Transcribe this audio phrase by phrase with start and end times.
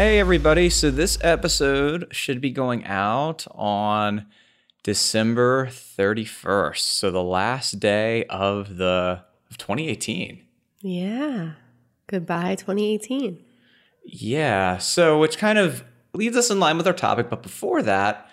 [0.00, 0.70] Hey, everybody.
[0.70, 4.24] So, this episode should be going out on
[4.82, 6.78] December 31st.
[6.78, 10.40] So, the last day of the of 2018.
[10.80, 11.50] Yeah.
[12.06, 13.44] Goodbye, 2018.
[14.06, 14.78] Yeah.
[14.78, 17.28] So, which kind of leads us in line with our topic.
[17.28, 18.26] But before that,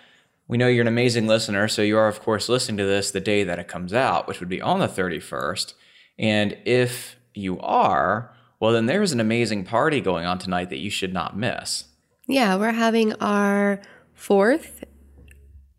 [0.46, 1.68] we know you're an amazing listener.
[1.68, 4.40] So, you are, of course, listening to this the day that it comes out, which
[4.40, 5.74] would be on the 31st.
[6.18, 10.90] And if you are, well, then there's an amazing party going on tonight that you
[10.90, 11.84] should not miss.
[12.26, 13.80] Yeah, we're having our
[14.14, 14.84] fourth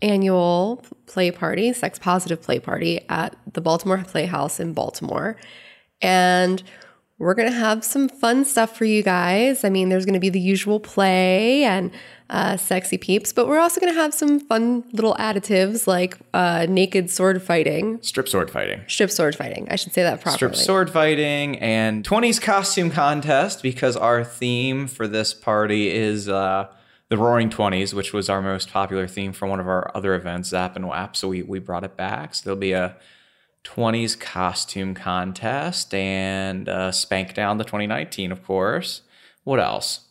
[0.01, 5.35] annual play party, sex positive play party at the Baltimore Playhouse in Baltimore.
[6.01, 6.63] And
[7.19, 9.63] we're going to have some fun stuff for you guys.
[9.63, 11.91] I mean, there's going to be the usual play and
[12.29, 16.65] uh, sexy peeps, but we're also going to have some fun little additives like uh,
[16.69, 18.81] naked sword fighting, Strip sword fighting.
[18.87, 19.67] strip sword fighting.
[19.69, 20.35] I should say that properly.
[20.37, 26.67] Strip sword fighting and 20s costume contest because our theme for this party is uh,
[27.09, 30.49] the Roaring Twenties, which was our most popular theme for one of our other events,
[30.49, 31.15] Zap and Wap.
[31.15, 32.35] So we, we brought it back.
[32.35, 32.95] So there'll be a
[33.69, 39.01] 20s costume contest and uh, Spank Down the 2019, of course.
[39.43, 40.07] What else?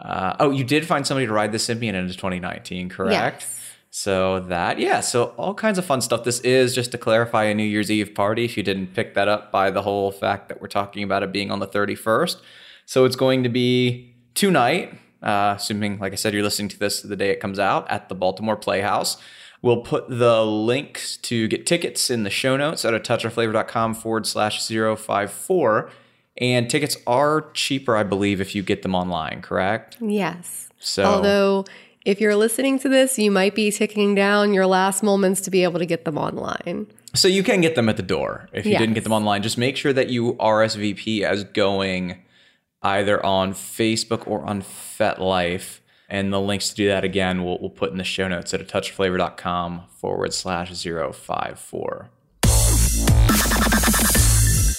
[0.00, 3.42] Uh, oh, you did find somebody to ride the Sybian into 2019, correct?
[3.42, 3.58] Yes.
[3.90, 6.24] So that, yeah, so all kinds of fun stuff.
[6.24, 9.28] This is just to clarify a New Year's Eve party if you didn't pick that
[9.28, 12.36] up by the whole fact that we're talking about it being on the 31st.
[12.86, 17.02] So it's going to be tonight, uh, assuming, like I said, you're listening to this
[17.02, 19.18] the day it comes out at the Baltimore Playhouse.
[19.62, 24.26] We'll put the links to get tickets in the show notes at a touchoflavor.com forward
[24.26, 25.90] slash 054.
[26.38, 29.98] And tickets are cheaper, I believe, if you get them online, correct?
[30.00, 30.68] Yes.
[30.80, 31.64] So- although
[32.04, 35.62] if you're listening to this, you might be ticking down your last moments to be
[35.62, 36.88] able to get them online.
[37.14, 38.80] So you can get them at the door if you Yes.
[38.80, 39.42] didn't get them online.
[39.42, 42.22] Just make sure that you RSVP as going
[42.82, 45.78] either on Facebook or on FetLife.
[46.12, 48.60] And the links to do that again, we'll, we'll put in the show notes at
[48.60, 52.10] a touchflavor.com forward slash 054.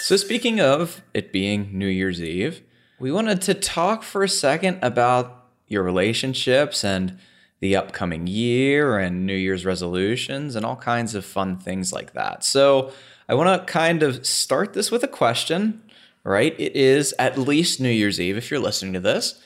[0.03, 2.61] So, speaking of it being New Year's Eve,
[2.99, 7.17] we wanted to talk for a second about your relationships and
[7.61, 12.43] the upcoming year and New Year's resolutions and all kinds of fun things like that.
[12.43, 12.91] So,
[13.27, 15.81] I want to kind of start this with a question,
[16.23, 16.53] right?
[16.59, 19.41] It is at least New Year's Eve if you're listening to this.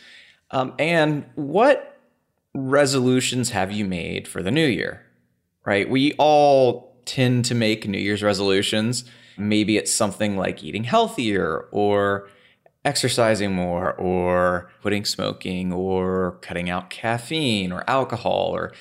[0.51, 1.97] Um, and what
[2.53, 5.05] resolutions have you made for the new year?
[5.65, 5.89] Right?
[5.89, 9.05] We all tend to make New Year's resolutions.
[9.37, 12.29] Maybe it's something like eating healthier or
[12.85, 18.71] exercising more or quitting smoking or cutting out caffeine or alcohol or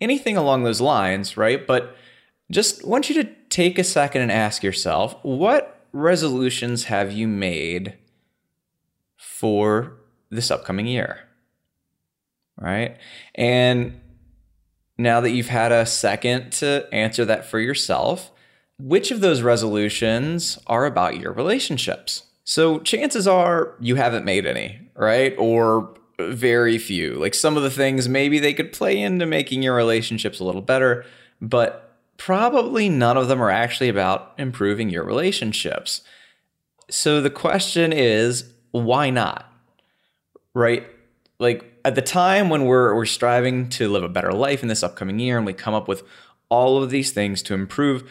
[0.00, 1.66] anything along those lines, right?
[1.66, 1.94] But
[2.50, 7.96] just want you to take a second and ask yourself what resolutions have you made
[9.16, 9.99] for
[10.30, 11.20] this upcoming year?
[12.56, 12.96] Right?
[13.34, 14.00] And
[14.98, 18.30] now that you've had a second to answer that for yourself,
[18.78, 22.24] which of those resolutions are about your relationships?
[22.44, 25.34] So chances are you haven't made any, right?
[25.38, 27.14] Or very few.
[27.14, 30.62] Like some of the things, maybe they could play into making your relationships a little
[30.62, 31.04] better,
[31.40, 36.02] but probably none of them are actually about improving your relationships.
[36.90, 39.49] So the question is, why not?
[40.54, 40.86] Right?
[41.38, 44.82] Like at the time when we're we're striving to live a better life in this
[44.82, 46.02] upcoming year and we come up with
[46.48, 48.08] all of these things to improve,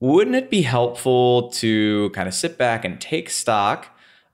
[0.00, 3.88] wouldn't it be helpful to kind of sit back and take stock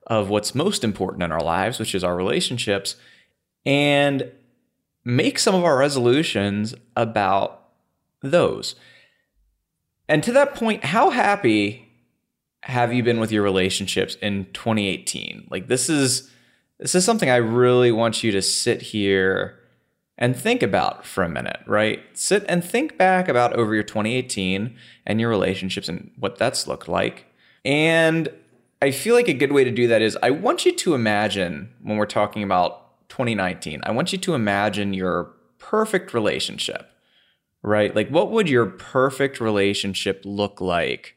[0.06, 2.96] of what's most important in our lives, which is our relationships,
[3.64, 4.31] and
[5.05, 7.69] make some of our resolutions about
[8.20, 8.75] those?
[10.08, 11.88] And to that point, how happy
[12.62, 15.49] have you been with your relationships in 2018?
[15.50, 16.31] Like this is
[16.79, 19.59] this is something I really want you to sit here
[20.17, 22.00] and think about for a minute, right?
[22.12, 24.76] Sit and think back about over your 2018
[25.06, 27.26] and your relationships and what that's looked like.
[27.65, 28.29] And
[28.81, 31.73] I feel like a good way to do that is I want you to imagine
[31.82, 36.91] when we're talking about 2019, I want you to imagine your perfect relationship,
[37.62, 37.94] right?
[37.94, 41.17] Like, what would your perfect relationship look like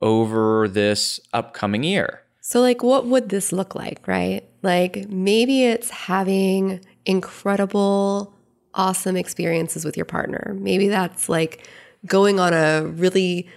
[0.00, 2.22] over this upcoming year?
[2.40, 4.44] So, like, what would this look like, right?
[4.62, 8.34] Like, maybe it's having incredible,
[8.74, 10.56] awesome experiences with your partner.
[10.58, 11.66] Maybe that's like
[12.06, 13.48] going on a really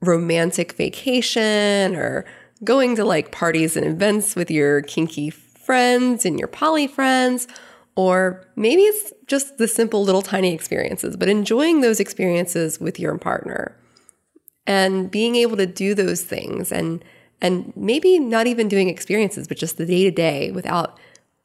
[0.00, 2.24] romantic vacation or
[2.64, 7.46] going to like parties and events with your kinky friends and your poly friends.
[7.94, 13.16] Or maybe it's just the simple little tiny experiences, but enjoying those experiences with your
[13.18, 13.76] partner
[14.66, 17.04] and being able to do those things and
[17.42, 20.98] and maybe not even doing experiences, but just the day to day without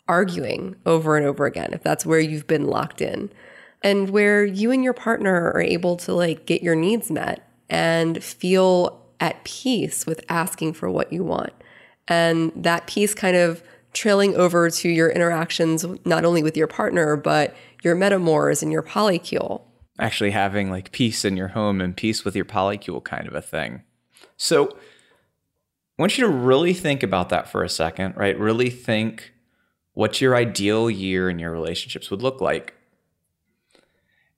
[0.07, 3.29] arguing over and over again, if that's where you've been locked in,
[3.83, 8.23] and where you and your partner are able to like get your needs met and
[8.23, 11.51] feel at peace with asking for what you want.
[12.07, 13.63] And that peace kind of
[13.93, 18.83] trailing over to your interactions, not only with your partner, but your metamors and your
[18.83, 19.63] polycule.
[19.99, 23.41] Actually, having like peace in your home and peace with your polycule kind of a
[23.41, 23.81] thing.
[24.37, 24.77] So,
[25.97, 28.37] I want you to really think about that for a second, right?
[28.37, 29.33] Really think
[29.93, 32.75] what your ideal year in your relationships would look like.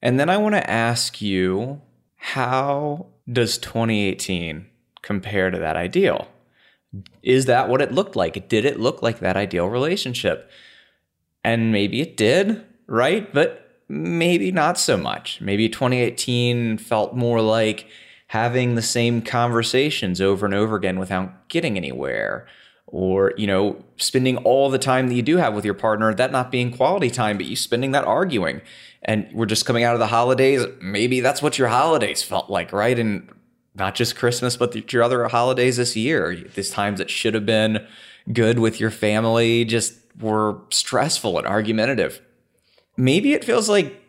[0.00, 1.82] And then I want to ask you
[2.16, 4.66] how does 2018
[5.02, 6.28] compare to that ideal?
[7.22, 8.48] Is that what it looked like?
[8.48, 10.50] Did it look like that ideal relationship?
[11.44, 13.32] And maybe it did, right?
[13.34, 15.40] But maybe not so much.
[15.42, 17.86] Maybe 2018 felt more like
[18.30, 22.46] having the same conversations over and over again without getting anywhere
[22.86, 26.30] or you know spending all the time that you do have with your partner that
[26.30, 28.60] not being quality time but you spending that arguing.
[29.02, 30.64] And we're just coming out of the holidays.
[30.80, 32.96] Maybe that's what your holidays felt like right?
[32.96, 33.28] And
[33.74, 36.36] not just christmas but your other holidays this year.
[36.54, 37.84] These times that should have been
[38.32, 42.20] good with your family just were stressful and argumentative.
[42.96, 44.00] Maybe it feels like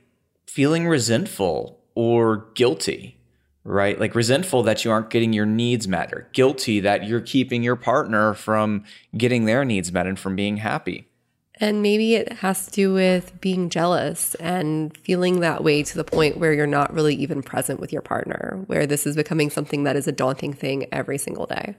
[0.45, 3.17] feeling resentful or guilty
[3.63, 3.99] right?
[3.99, 7.75] Like resentful that you aren't getting your needs met or guilty that you're keeping your
[7.75, 8.83] partner from
[9.15, 11.07] getting their needs met and from being happy.
[11.55, 16.03] And maybe it has to do with being jealous and feeling that way to the
[16.03, 19.83] point where you're not really even present with your partner, where this is becoming something
[19.83, 21.75] that is a daunting thing every single day.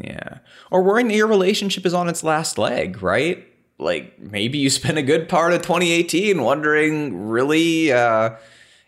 [0.00, 0.38] Yeah.
[0.72, 3.46] Or worrying that your relationship is on its last leg, right?
[3.78, 8.30] Like maybe you spent a good part of 2018 wondering, really, uh,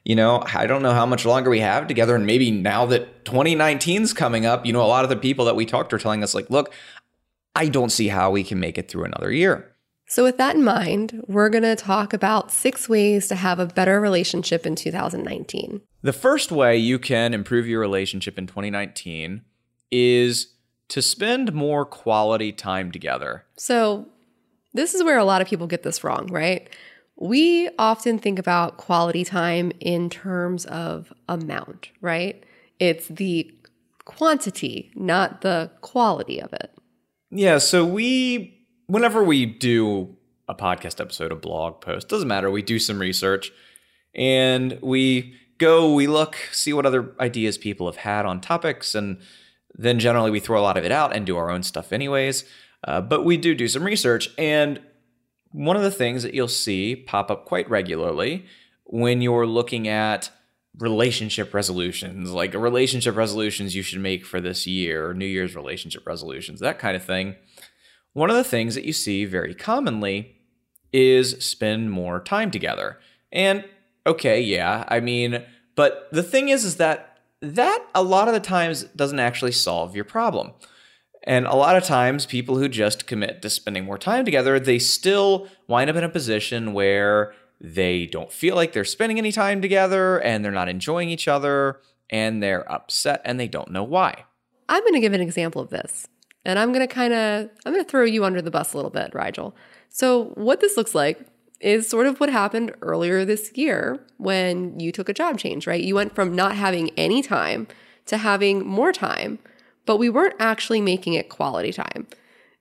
[0.06, 2.14] you know, I don't know how much longer we have together.
[2.14, 5.44] And maybe now that 2019 is coming up, you know, a lot of the people
[5.46, 6.72] that we talked to are telling us, like, look,
[7.56, 9.74] I don't see how we can make it through another year.
[10.06, 13.66] So, with that in mind, we're going to talk about six ways to have a
[13.66, 15.80] better relationship in 2019.
[16.02, 19.42] The first way you can improve your relationship in 2019
[19.90, 20.54] is
[20.86, 23.44] to spend more quality time together.
[23.56, 24.06] So,
[24.72, 26.70] this is where a lot of people get this wrong, right?
[27.16, 32.44] We often think about quality time in terms of amount, right?
[32.78, 33.50] It's the
[34.04, 36.72] quantity, not the quality of it.
[37.30, 37.58] Yeah.
[37.58, 40.16] So we, whenever we do
[40.48, 43.50] a podcast episode, a blog post, doesn't matter, we do some research
[44.14, 49.18] and we go, we look, see what other ideas people have had on topics, and
[49.74, 52.44] then generally we throw a lot of it out and do our own stuff anyways.
[52.84, 54.80] Uh, but we do do some research and
[55.52, 58.46] one of the things that you'll see pop up quite regularly
[58.84, 60.30] when you're looking at
[60.78, 66.06] relationship resolutions, like relationship resolutions you should make for this year, or New Year's relationship
[66.06, 67.36] resolutions, that kind of thing.
[68.12, 70.36] One of the things that you see very commonly
[70.92, 72.98] is spend more time together.
[73.32, 73.64] And
[74.06, 75.42] okay, yeah, I mean,
[75.74, 79.94] but the thing is is that that a lot of the times doesn't actually solve
[79.94, 80.52] your problem.
[81.26, 84.78] And a lot of times, people who just commit to spending more time together, they
[84.78, 89.60] still wind up in a position where they don't feel like they're spending any time
[89.60, 91.80] together and they're not enjoying each other
[92.10, 94.24] and they're upset and they don't know why.
[94.68, 96.06] I'm going to give an example of this.
[96.44, 98.76] And I'm going to kind of I'm going to throw you under the bus a
[98.76, 99.56] little bit, Rigel.
[99.88, 101.26] So, what this looks like
[101.60, 105.82] is sort of what happened earlier this year when you took a job change, right?
[105.82, 107.66] You went from not having any time
[108.06, 109.40] to having more time
[109.86, 112.06] but we weren't actually making it quality time.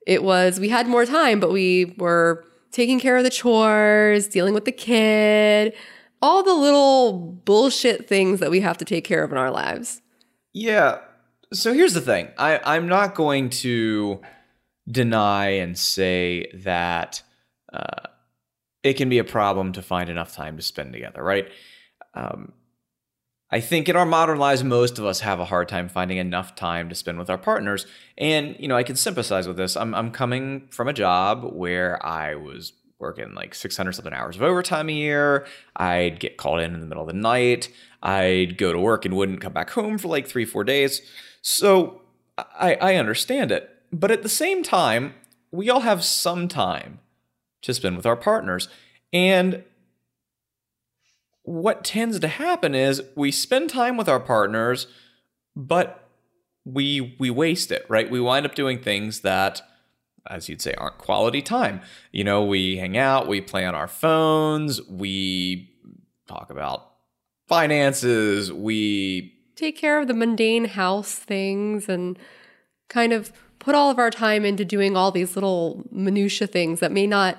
[0.07, 4.53] It was, we had more time, but we were taking care of the chores, dealing
[4.53, 5.73] with the kid,
[6.21, 10.01] all the little bullshit things that we have to take care of in our lives.
[10.53, 10.99] Yeah.
[11.53, 14.21] So here's the thing I, I'm not going to
[14.89, 17.23] deny and say that
[17.73, 18.07] uh,
[18.83, 21.47] it can be a problem to find enough time to spend together, right?
[22.13, 22.53] Um,
[23.55, 26.55] I think in our modern lives, most of us have a hard time finding enough
[26.55, 27.85] time to spend with our partners.
[28.17, 29.77] And, you know, I can sympathize with this.
[29.77, 34.41] I'm, I'm coming from a job where I was working like 600 something hours of
[34.41, 35.47] overtime a year.
[35.73, 37.69] I'd get called in in the middle of the night.
[38.03, 41.01] I'd go to work and wouldn't come back home for like three, four days.
[41.41, 42.01] So
[42.37, 43.69] I, I understand it.
[43.89, 45.13] But at the same time,
[45.51, 46.99] we all have some time
[47.61, 48.67] to spend with our partners.
[49.13, 49.63] And
[51.45, 54.87] what tends to happen is we spend time with our partners,
[55.55, 56.09] but
[56.65, 58.09] we we waste it, right?
[58.09, 59.61] We wind up doing things that
[60.27, 61.81] as you'd say aren't quality time.
[62.11, 65.71] You know, we hang out, we play on our phones, we
[66.27, 66.91] talk about
[67.47, 72.17] finances, we take care of the mundane house things and
[72.89, 76.91] kind of put all of our time into doing all these little minutia things that
[76.91, 77.37] may not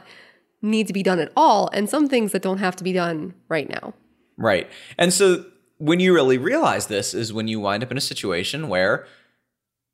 [0.66, 3.35] need to be done at all and some things that don't have to be done
[3.49, 3.94] right now.
[4.37, 4.68] Right.
[4.99, 5.44] And so
[5.78, 9.06] when you really realize this is when you wind up in a situation where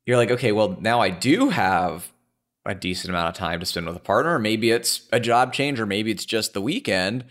[0.05, 2.11] you're like, okay, well, now I do have
[2.65, 4.39] a decent amount of time to spend with a partner.
[4.39, 7.25] Maybe it's a job change or maybe it's just the weekend.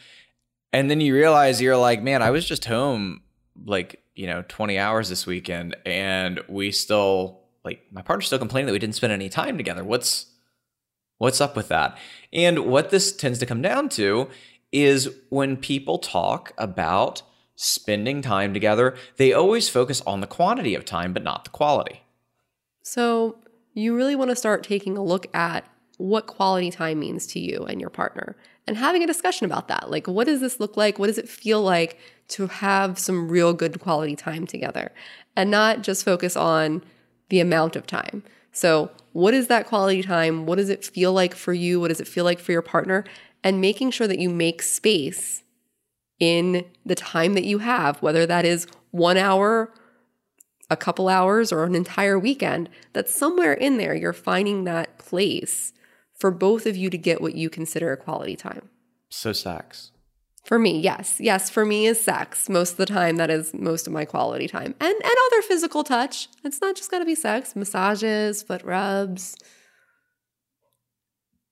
[0.73, 3.23] And then you realize you're like, man, I was just home
[3.65, 8.67] like, you know, 20 hours this weekend and we still like my partner's still complaining
[8.67, 9.85] that we didn't spend any time together.
[9.85, 10.27] What's
[11.23, 11.97] what's up with that?
[12.33, 14.29] And what this tends to come down to
[14.73, 17.23] is when people talk about
[17.55, 22.03] spending time together, they always focus on the quantity of time, but not the quality.
[22.83, 23.37] So,
[23.73, 25.65] you really want to start taking a look at
[25.97, 28.35] what quality time means to you and your partner
[28.67, 29.93] and having a discussion about that.
[29.93, 30.99] Like, what does this look like?
[30.99, 31.99] What does it feel like
[32.31, 34.91] to have some real good quality time together
[35.37, 36.83] and not just focus on
[37.29, 38.25] the amount of time?
[38.51, 40.47] So, what is that quality time?
[40.47, 41.81] What does it feel like for you?
[41.81, 43.05] What does it feel like for your partner?
[43.43, 45.43] and making sure that you make space
[46.19, 49.73] in the time that you have, whether that is one hour,
[50.71, 55.73] a couple hours, or an entire weekend, that somewhere in there you're finding that place
[56.15, 58.69] for both of you to get what you consider a quality time.
[59.09, 59.91] So, sex.
[60.43, 61.17] For me, yes.
[61.21, 62.49] Yes, for me is sex.
[62.49, 64.75] Most of the time, that is most of my quality time.
[64.81, 66.29] And, and other physical touch.
[66.43, 69.37] It's not just gotta be sex, massages, foot rubs,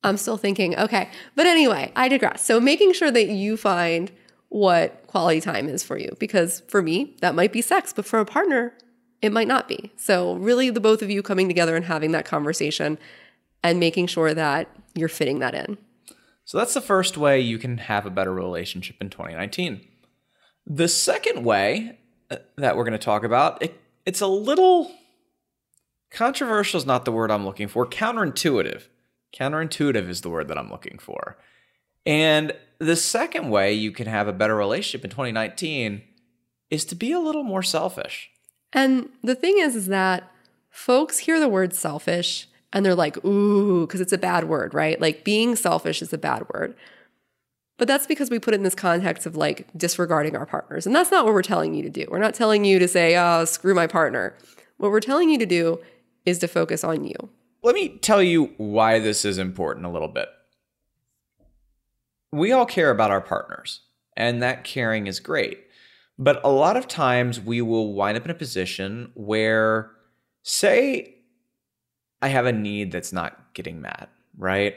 [0.02, 1.10] I'm still thinking, okay.
[1.34, 2.44] But anyway, I digress.
[2.44, 4.10] So making sure that you find
[4.48, 8.18] what quality time is for you, because for me, that might be sex, but for
[8.18, 8.72] a partner,
[9.22, 9.92] it might not be.
[9.96, 12.98] So really, the both of you coming together and having that conversation
[13.62, 15.76] and making sure that you're fitting that in.
[16.50, 19.86] So that's the first way you can have a better relationship in 2019.
[20.66, 21.96] The second way
[22.28, 24.90] uh, that we're going to talk about, it, it's a little
[26.10, 28.88] controversial is not the word I'm looking for, counterintuitive.
[29.32, 31.38] Counterintuitive is the word that I'm looking for.
[32.04, 36.02] And the second way you can have a better relationship in 2019
[36.68, 38.28] is to be a little more selfish.
[38.72, 40.28] And the thing is, is that
[40.68, 45.00] folks hear the word selfish and they're like, ooh, because it's a bad word, right?
[45.00, 46.74] Like being selfish is a bad word.
[47.78, 50.86] But that's because we put it in this context of like disregarding our partners.
[50.86, 52.06] And that's not what we're telling you to do.
[52.10, 54.36] We're not telling you to say, oh, screw my partner.
[54.76, 55.80] What we're telling you to do
[56.26, 57.30] is to focus on you.
[57.62, 60.28] Let me tell you why this is important a little bit.
[62.32, 63.80] We all care about our partners,
[64.16, 65.58] and that caring is great.
[66.18, 69.90] But a lot of times we will wind up in a position where,
[70.42, 71.16] say,
[72.22, 74.74] I have a need that's not getting met, right?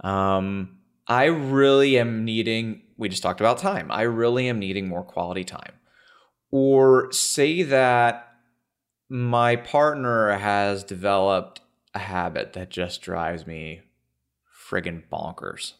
[0.00, 3.90] Um, I really am needing, we just talked about time.
[3.90, 5.72] I really am needing more quality time.
[6.50, 8.28] Or say that
[9.08, 11.60] my partner has developed
[11.94, 13.82] a habit that just drives me
[14.70, 15.74] friggin' bonkers.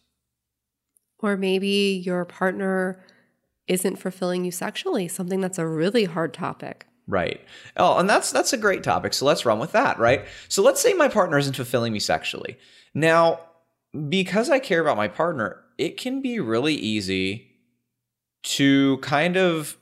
[1.18, 3.04] Or maybe your partner
[3.66, 6.86] isn't fulfilling you sexually, something that's a really hard topic.
[7.08, 7.40] Right.
[7.78, 9.14] Oh, and that's that's a great topic.
[9.14, 10.26] So let's run with that, right?
[10.48, 12.58] So let's say my partner isn't fulfilling me sexually.
[12.92, 13.40] Now,
[14.10, 17.48] because I care about my partner, it can be really easy
[18.42, 19.78] to kind of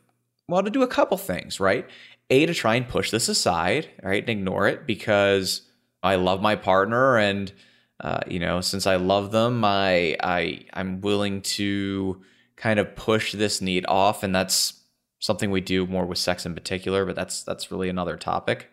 [0.48, 1.88] well to do a couple things, right?
[2.30, 5.62] A to try and push this aside, right, and ignore it because
[6.04, 7.52] I love my partner, and
[8.00, 12.22] uh, you know, since I love them, I I I'm willing to
[12.54, 14.74] kind of push this need off, and that's
[15.26, 17.04] something we do more with sex in particular.
[17.04, 18.70] But that's that's really another topic.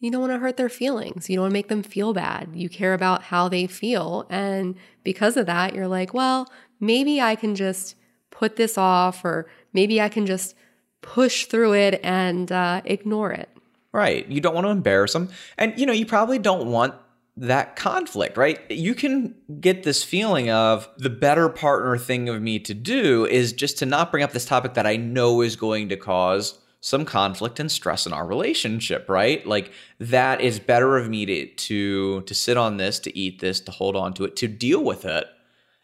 [0.00, 1.28] You don't want to hurt their feelings.
[1.28, 2.50] You don't want to make them feel bad.
[2.54, 6.46] You care about how they feel, and because of that, you're like, well,
[6.80, 7.96] maybe I can just
[8.30, 10.54] put this off, or maybe I can just
[11.00, 13.48] push through it and uh, ignore it.
[13.92, 14.28] Right.
[14.28, 15.30] You don't want to embarrass them.
[15.56, 16.94] And, you know, you probably don't want
[17.36, 18.58] that conflict, right?
[18.70, 23.52] You can get this feeling of the better partner thing of me to do is
[23.52, 27.04] just to not bring up this topic that I know is going to cause some
[27.04, 29.44] conflict and stress in our relationship, right?
[29.46, 33.60] Like that is better of me to to to sit on this, to eat this,
[33.60, 35.26] to hold on to it, to deal with it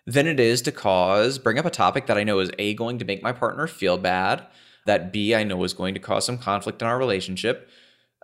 [0.06, 2.98] than it is to cause bring up a topic that I know is a going
[2.98, 4.46] to make my partner feel bad,
[4.86, 7.68] that b I know is going to cause some conflict in our relationship.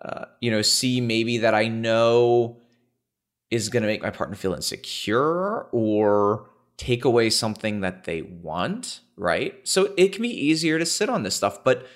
[0.00, 2.56] Uh, you know, c maybe that I know
[3.50, 9.00] is going to make my partner feel insecure or take away something that they want,
[9.16, 9.54] right?
[9.64, 11.86] So it can be easier to sit on this stuff, but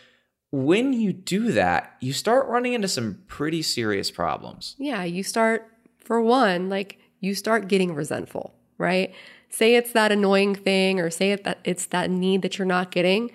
[0.51, 4.77] when you do that, you start running into some pretty serious problems.
[4.79, 5.67] Yeah, you start,
[5.99, 9.15] for one, like you start getting resentful, right?
[9.49, 12.91] Say it's that annoying thing or say it that it's that need that you're not
[12.91, 13.31] getting.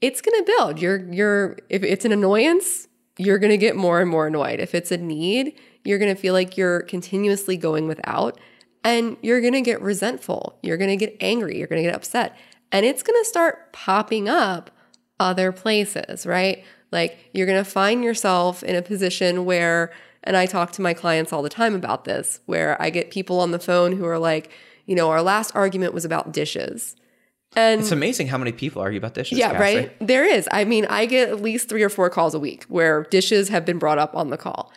[0.00, 0.80] It's going to build.
[0.80, 2.88] You're you're if it's an annoyance,
[3.18, 4.60] you're going to get more and more annoyed.
[4.60, 8.38] If it's a need, you're going to feel like you're continuously going without
[8.84, 10.58] and you're going to get resentful.
[10.62, 11.58] You're going to get angry.
[11.58, 12.36] You're going to get upset.
[12.72, 14.70] And it's going to start popping up
[15.18, 16.64] other places, right?
[16.92, 19.92] Like you're going to find yourself in a position where,
[20.24, 23.40] and I talk to my clients all the time about this, where I get people
[23.40, 24.50] on the phone who are like,
[24.86, 26.96] you know, our last argument was about dishes.
[27.56, 29.36] And it's amazing how many people argue about dishes.
[29.36, 29.76] Yeah, Cassie.
[29.76, 29.96] right.
[30.00, 30.48] There is.
[30.52, 33.64] I mean, I get at least three or four calls a week where dishes have
[33.64, 34.72] been brought up on the call.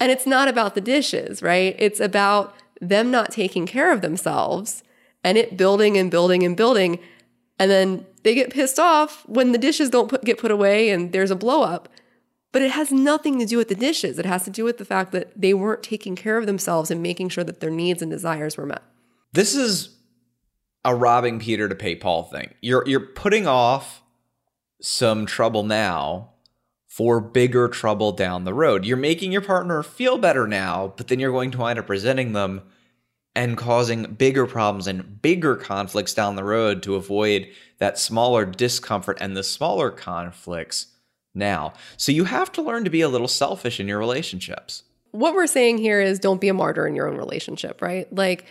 [0.00, 1.74] And it's not about the dishes, right?
[1.78, 4.82] It's about them not taking care of themselves
[5.22, 6.98] and it building and building and building.
[7.58, 11.12] And then they get pissed off when the dishes don't put, get put away and
[11.12, 11.88] there's a blow up.
[12.52, 14.18] But it has nothing to do with the dishes.
[14.18, 17.02] It has to do with the fact that they weren't taking care of themselves and
[17.02, 18.82] making sure that their needs and desires were met.
[19.32, 19.96] This is
[20.84, 22.54] a robbing Peter to pay Paul thing.
[22.60, 24.02] You're you're putting off
[24.80, 26.33] some trouble now
[26.94, 28.84] for bigger trouble down the road.
[28.84, 32.34] You're making your partner feel better now, but then you're going to wind up resenting
[32.34, 32.62] them
[33.34, 37.48] and causing bigger problems and bigger conflicts down the road to avoid
[37.78, 40.86] that smaller discomfort and the smaller conflicts
[41.34, 41.72] now.
[41.96, 44.84] So you have to learn to be a little selfish in your relationships.
[45.10, 48.06] What we're saying here is don't be a martyr in your own relationship, right?
[48.14, 48.46] Like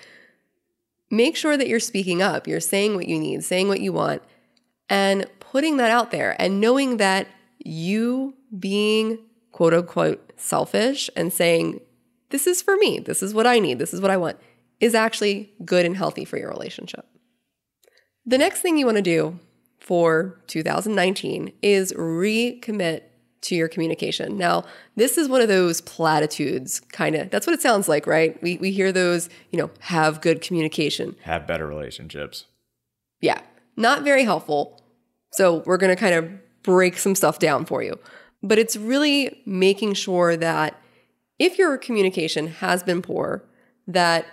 [1.10, 4.22] make sure that you're speaking up, you're saying what you need, saying what you want,
[4.90, 7.30] and putting that out there and knowing that
[7.64, 9.20] you being
[9.52, 11.80] quote unquote selfish and saying,
[12.30, 14.38] this is for me, this is what I need, this is what I want,
[14.80, 17.06] is actually good and healthy for your relationship.
[18.26, 19.40] The next thing you want to do
[19.80, 23.02] for 2019 is recommit
[23.42, 24.38] to your communication.
[24.38, 24.64] Now,
[24.96, 27.30] this is one of those platitudes, kind of.
[27.30, 28.42] That's what it sounds like, right?
[28.42, 32.46] We, we hear those, you know, have good communication, have better relationships.
[33.22, 33.42] Yeah,
[33.76, 34.82] not very helpful.
[35.34, 36.32] So, we're going to kind of
[36.64, 38.00] break some stuff down for you.
[38.42, 40.80] But it's really making sure that
[41.40, 43.44] if your communication has been poor,
[43.88, 44.26] that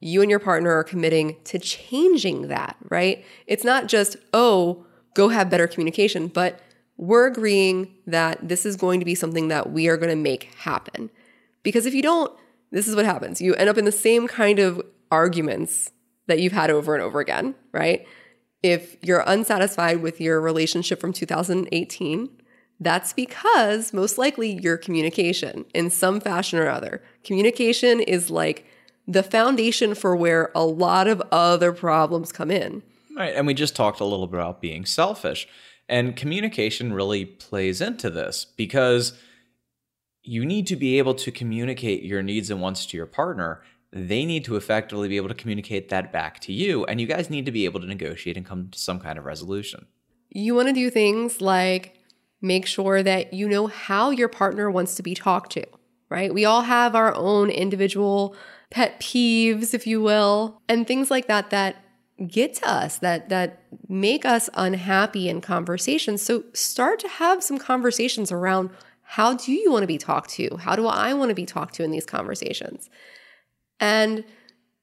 [0.00, 3.24] you and your partner are committing to changing that, right?
[3.46, 6.60] It's not just, oh, go have better communication, but
[6.96, 10.54] we're agreeing that this is going to be something that we are going to make
[10.56, 11.10] happen.
[11.62, 12.32] Because if you don't,
[12.70, 13.40] this is what happens.
[13.40, 15.90] You end up in the same kind of arguments
[16.26, 18.06] that you've had over and over again, right?
[18.64, 22.30] If you're unsatisfied with your relationship from 2018,
[22.80, 27.02] that's because most likely your communication in some fashion or other.
[27.24, 28.64] Communication is like
[29.06, 32.82] the foundation for where a lot of other problems come in.
[33.14, 33.34] Right.
[33.34, 35.46] And we just talked a little bit about being selfish.
[35.86, 39.12] And communication really plays into this because
[40.22, 43.60] you need to be able to communicate your needs and wants to your partner.
[43.94, 46.84] They need to effectively be able to communicate that back to you.
[46.86, 49.24] And you guys need to be able to negotiate and come to some kind of
[49.24, 49.86] resolution.
[50.30, 51.96] You want to do things like
[52.42, 55.64] make sure that you know how your partner wants to be talked to,
[56.08, 56.34] right?
[56.34, 58.34] We all have our own individual
[58.68, 61.76] pet peeves, if you will, and things like that that
[62.28, 66.20] get to us that that make us unhappy in conversations.
[66.20, 68.70] So start to have some conversations around
[69.02, 70.56] how do you want to be talked to?
[70.56, 72.90] How do I want to be talked to in these conversations?
[73.80, 74.24] And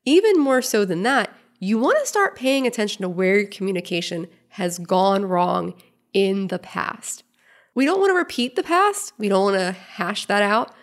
[0.06, 4.28] even more so than that, you want to start paying attention to where your communication
[4.50, 5.76] has gone wrong
[6.14, 7.24] in the past.
[7.74, 10.74] We don't want to repeat the past, we don't want to hash that out,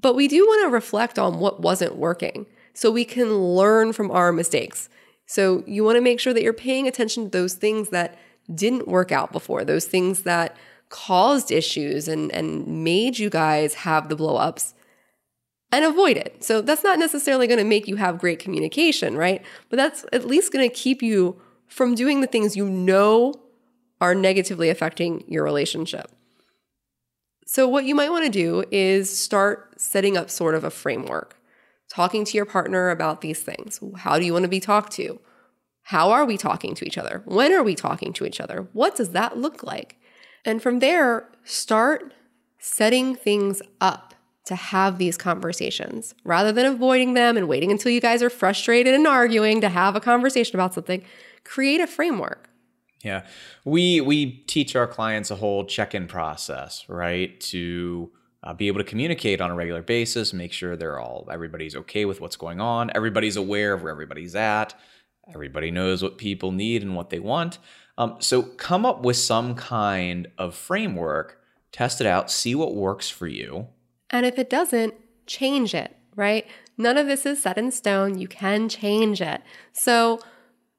[0.00, 4.10] but we do want to reflect on what wasn't working so we can learn from
[4.10, 4.88] our mistakes.
[5.26, 8.18] So you want to make sure that you're paying attention to those things that
[8.54, 10.56] didn't work out before, those things that
[10.88, 14.74] caused issues and, and made you guys have the blowups
[15.74, 16.42] and avoid it.
[16.44, 19.42] So that's not necessarily going to make you have great communication, right?
[19.68, 23.34] But that's at least going to keep you from doing the things you know
[24.00, 26.10] are negatively affecting your relationship.
[27.46, 31.36] So, what you might want to do is start setting up sort of a framework.
[31.90, 33.78] talking to your partner about these things.
[33.98, 35.20] How do you want to be talked to?
[35.82, 37.22] How are we talking to each other?
[37.26, 38.68] When are we talking to each other?
[38.72, 40.00] What does that look like?
[40.44, 42.14] And from there, start
[42.58, 44.13] setting things up
[44.44, 48.94] to have these conversations rather than avoiding them and waiting until you guys are frustrated
[48.94, 51.02] and arguing to have a conversation about something.
[51.44, 52.50] Create a framework.
[53.02, 53.26] Yeah.
[53.64, 57.38] We we teach our clients a whole check-in process, right?
[57.40, 58.10] To
[58.42, 62.04] uh, be able to communicate on a regular basis, make sure they're all everybody's okay
[62.04, 64.74] with what's going on, everybody's aware of where everybody's at,
[65.32, 67.58] everybody knows what people need and what they want.
[67.96, 71.40] Um, so come up with some kind of framework,
[71.72, 73.68] test it out, see what works for you.
[74.10, 74.94] And if it doesn't,
[75.26, 76.46] change it, right?
[76.76, 78.18] None of this is set in stone.
[78.18, 79.42] You can change it.
[79.72, 80.20] So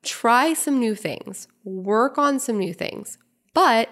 [0.03, 3.17] try some new things, work on some new things.
[3.53, 3.89] But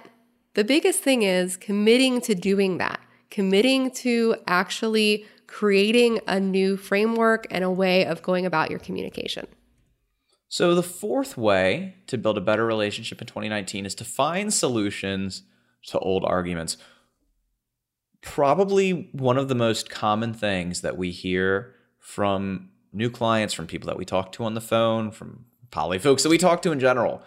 [0.53, 2.99] the biggest thing is committing to doing that,
[3.31, 9.47] committing to actually creating a new framework and a way of going about your communication.
[10.49, 15.43] So, the fourth way to build a better relationship in 2019 is to find solutions
[15.87, 16.77] to old arguments.
[18.23, 23.87] Probably one of the most common things that we hear from new clients, from people
[23.87, 26.79] that we talk to on the phone, from poly folks that we talk to in
[26.79, 27.21] general,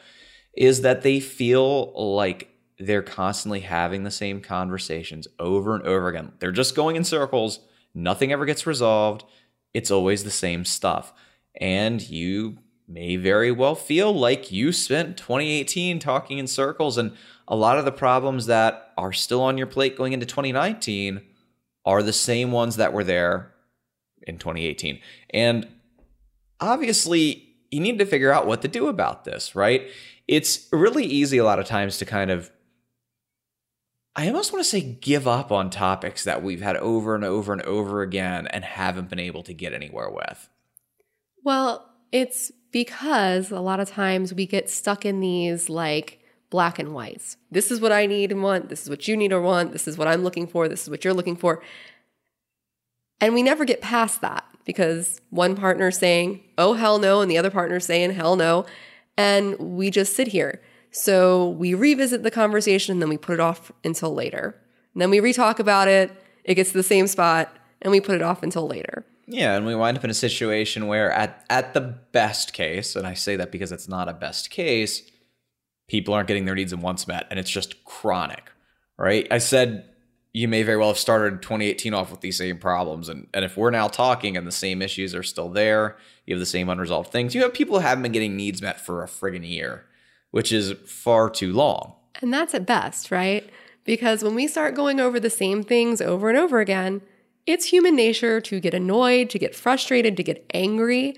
[0.56, 6.32] is that they feel like they're constantly having the same conversations over and over again.
[6.38, 7.60] They're just going in circles,
[7.94, 9.24] nothing ever gets resolved.
[9.74, 11.12] It's always the same stuff.
[11.60, 17.12] And you may very well feel like you spent 2018 talking in circles and
[17.48, 21.20] a lot of the problems that are still on your plate going into 2019
[21.84, 23.52] are the same ones that were there
[24.22, 25.00] in 2018.
[25.30, 25.68] And
[26.60, 29.88] obviously, you need to figure out what to do about this, right?
[30.26, 32.50] It's really easy a lot of times to kind of
[34.18, 37.52] I almost want to say give up on topics that we've had over and over
[37.52, 40.48] and over again and haven't been able to get anywhere with.
[41.44, 46.94] Well, it's because a lot of times we get stuck in these like black and
[46.94, 47.36] whites.
[47.50, 48.68] This is what I need and want.
[48.68, 49.72] This is what you need or want.
[49.72, 50.68] This is what I'm looking for.
[50.68, 51.62] This is what you're looking for.
[53.20, 57.38] And we never get past that because one partner's saying, oh, hell no, and the
[57.38, 58.66] other partner's saying, hell no.
[59.16, 60.60] And we just sit here.
[60.90, 64.60] So we revisit the conversation and then we put it off until later.
[64.94, 66.10] And then we retalk about it.
[66.44, 69.04] It gets to the same spot and we put it off until later.
[69.26, 73.06] Yeah, and we wind up in a situation where at at the best case, and
[73.06, 75.02] I say that because it's not a best case,
[75.88, 78.50] people aren't getting their needs and wants met and it's just chronic.
[78.98, 79.26] Right?
[79.30, 79.90] I said
[80.32, 83.56] you may very well have started 2018 off with these same problems and, and if
[83.56, 87.10] we're now talking and the same issues are still there, you have the same unresolved
[87.10, 89.86] things, you have people who haven't been getting needs met for a friggin' year,
[90.30, 91.94] which is far too long.
[92.20, 93.48] And that's at best, right?
[93.84, 97.00] Because when we start going over the same things over and over again,
[97.46, 101.14] it's human nature to get annoyed, to get frustrated, to get angry.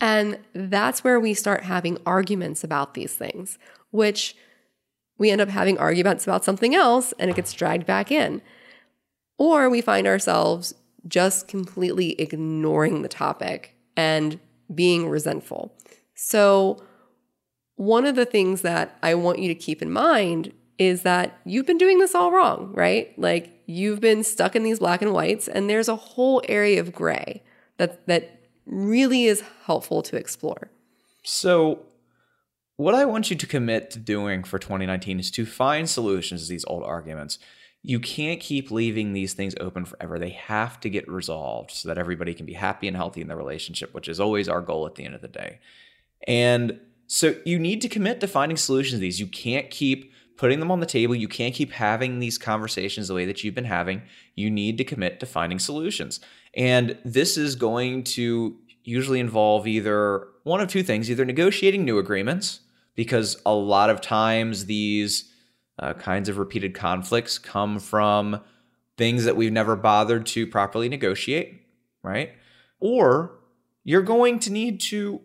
[0.00, 3.58] And that's where we start having arguments about these things,
[3.90, 4.36] which
[5.18, 8.42] we end up having arguments about something else and it gets dragged back in.
[9.38, 10.74] Or we find ourselves
[11.06, 14.38] just completely ignoring the topic and
[14.72, 15.74] being resentful.
[16.14, 16.82] So,
[17.76, 20.52] one of the things that I want you to keep in mind
[20.86, 23.16] is that you've been doing this all wrong, right?
[23.18, 26.92] Like you've been stuck in these black and whites and there's a whole area of
[26.92, 27.42] gray
[27.78, 30.70] that that really is helpful to explore.
[31.24, 31.80] So
[32.76, 36.48] what I want you to commit to doing for 2019 is to find solutions to
[36.48, 37.38] these old arguments.
[37.82, 40.18] You can't keep leaving these things open forever.
[40.18, 43.36] They have to get resolved so that everybody can be happy and healthy in their
[43.36, 45.58] relationship, which is always our goal at the end of the day.
[46.26, 49.20] And so you need to commit to finding solutions to these.
[49.20, 51.14] You can't keep putting them on the table.
[51.14, 54.02] You can't keep having these conversations the way that you've been having.
[54.34, 56.18] You need to commit to finding solutions.
[56.54, 61.96] And this is going to usually involve either one of two things either negotiating new
[61.96, 62.58] agreements,
[62.96, 65.30] because a lot of times these
[65.78, 68.40] uh, kinds of repeated conflicts come from
[68.98, 71.68] things that we've never bothered to properly negotiate,
[72.02, 72.32] right?
[72.80, 73.38] Or
[73.84, 75.20] you're going to need to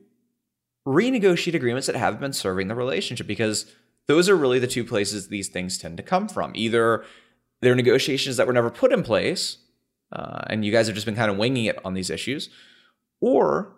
[0.87, 3.73] renegotiate agreements that haven't been serving the relationship because
[4.07, 6.51] those are really the two places these things tend to come from.
[6.55, 7.03] Either
[7.61, 9.57] they're negotiations that were never put in place,
[10.11, 12.49] uh, and you guys have just been kind of winging it on these issues,
[13.19, 13.73] or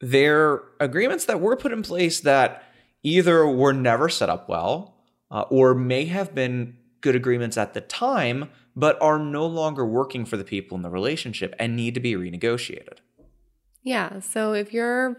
[0.00, 2.64] they're agreements that were put in place that
[3.02, 4.94] either were never set up well
[5.30, 10.24] uh, or may have been good agreements at the time, but are no longer working
[10.24, 12.98] for the people in the relationship and need to be renegotiated.
[13.82, 14.20] Yeah.
[14.20, 15.16] So if your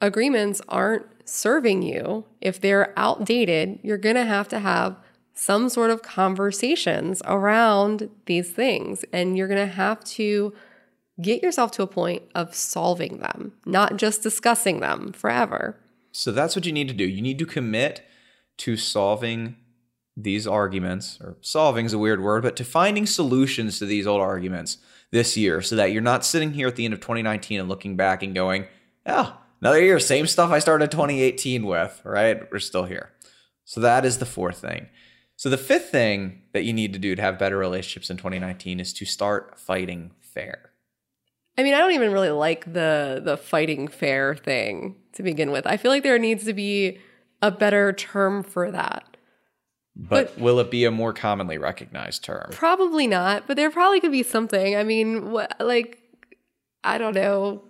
[0.00, 4.96] agreements aren't serving you, if they're outdated, you're going to have to have
[5.34, 9.04] some sort of conversations around these things.
[9.12, 10.54] And you're going to have to
[11.20, 15.76] get yourself to a point of solving them, not just discussing them forever.
[16.12, 17.04] So that's what you need to do.
[17.04, 18.06] You need to commit
[18.58, 19.56] to solving
[20.16, 24.22] these arguments, or solving is a weird word, but to finding solutions to these old
[24.22, 24.78] arguments
[25.10, 27.96] this year so that you're not sitting here at the end of 2019 and looking
[27.96, 28.66] back and going,
[29.04, 32.42] oh, another year, same stuff I started 2018 with, right?
[32.50, 33.12] We're still here.
[33.64, 34.88] So that is the fourth thing.
[35.36, 38.80] So the fifth thing that you need to do to have better relationships in 2019
[38.80, 40.70] is to start fighting fair.
[41.58, 45.66] I mean, I don't even really like the the fighting fair thing to begin with.
[45.66, 46.98] I feel like there needs to be
[47.42, 49.16] a better term for that.
[49.94, 52.50] But, but will it be a more commonly recognized term?
[52.52, 54.76] Probably not, but there probably could be something.
[54.76, 55.98] I mean, what like
[56.84, 57.62] I don't know.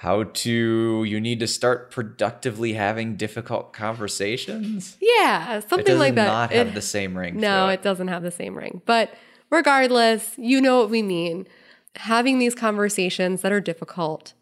[0.00, 4.96] How to you need to start productively having difficult conversations?
[5.00, 6.26] Yeah, something like that.
[6.26, 7.40] Not have it, the same ring.
[7.40, 7.74] No, it.
[7.74, 8.80] it doesn't have the same ring.
[8.86, 9.12] But
[9.50, 11.48] regardless, you know what we mean
[11.96, 14.34] having these conversations that are difficult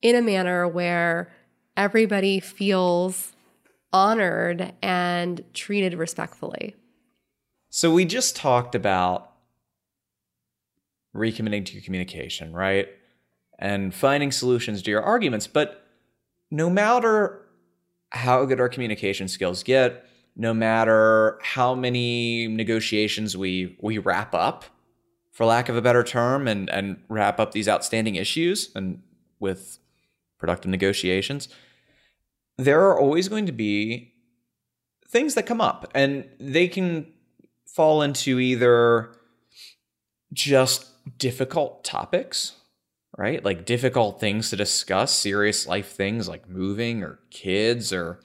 [0.00, 1.32] in a manner where
[1.76, 3.32] everybody feels
[3.92, 6.76] honored and treated respectfully.
[7.68, 9.32] So, we just talked about
[11.16, 12.88] recommitting to your communication, right?
[13.60, 15.46] And finding solutions to your arguments.
[15.46, 15.86] But
[16.50, 17.46] no matter
[18.10, 24.64] how good our communication skills get, no matter how many negotiations we we wrap up,
[25.30, 29.02] for lack of a better term, and, and wrap up these outstanding issues and
[29.38, 29.78] with
[30.38, 31.48] productive negotiations,
[32.56, 34.14] there are always going to be
[35.08, 37.12] things that come up, and they can
[37.66, 39.12] fall into either
[40.32, 40.86] just
[41.18, 42.56] difficult topics,
[43.20, 43.44] right?
[43.44, 48.20] Like difficult things to discuss, serious life things like moving or kids or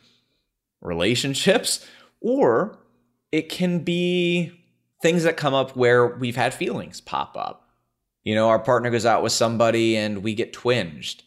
[0.79, 1.85] relationships,
[2.21, 2.77] or
[3.29, 4.53] it can be
[5.01, 7.67] things that come up where we've had feelings pop up.
[8.23, 11.23] You know, our partner goes out with somebody and we get twinged,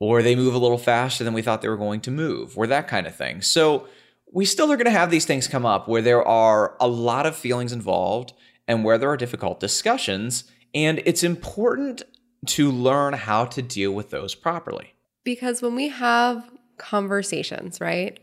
[0.00, 2.66] or they move a little faster than we thought they were going to move, or
[2.66, 3.42] that kind of thing.
[3.42, 3.88] So
[4.32, 7.26] we still are going to have these things come up where there are a lot
[7.26, 8.32] of feelings involved
[8.66, 10.44] and where there are difficult discussions.
[10.74, 12.02] And it's important
[12.46, 14.94] to learn how to deal with those properly.
[15.24, 18.18] Because when we have conversations, right?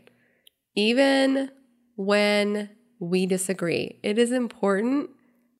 [0.74, 1.50] Even
[1.96, 3.98] when we disagree.
[4.02, 5.10] It is important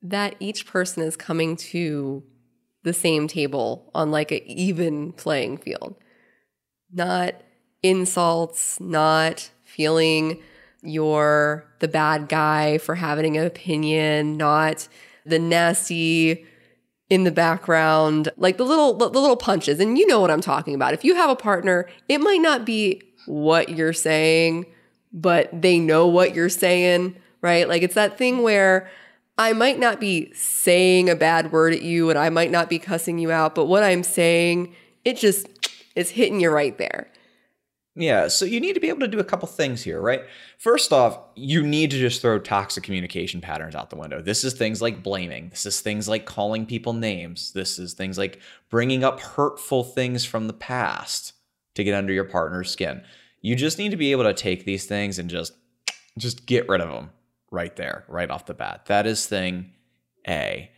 [0.03, 2.23] that each person is coming to
[2.85, 5.97] the same table on like an even playing field.
[6.93, 7.35] Not
[7.83, 10.43] insults, not feeling
[10.83, 14.87] you're the bad guy for having an opinion, not
[15.27, 16.47] the nasty
[17.11, 19.81] in the background, like the little the little punches.
[19.81, 20.95] And you know what I'm talking about.
[20.95, 24.67] If you have a partner, it might not be what you're saying,
[25.13, 27.69] but they know what you're saying right?
[27.69, 28.91] Like it's that thing where
[29.39, 32.79] I might not be saying a bad word at you and I might not be
[32.79, 35.47] cussing you out, but what I'm saying, it just
[35.97, 37.11] is hitting you right there.
[37.97, 40.23] Yeah, so you need to be able to do a couple things here, right?
[40.59, 44.23] First off, you need to just throw toxic communication patterns out the window.
[44.23, 45.49] This is things like blaming.
[45.49, 47.53] This is things like calling people names.
[47.53, 51.33] This is things like bringing up hurtful things from the past
[51.75, 53.03] to get under your partner's skin.
[53.41, 55.53] You just need to be able to take these things and just
[56.19, 57.11] just get rid of them
[57.51, 58.87] right there, right off the bat.
[58.87, 59.73] That is thing
[60.29, 60.71] A.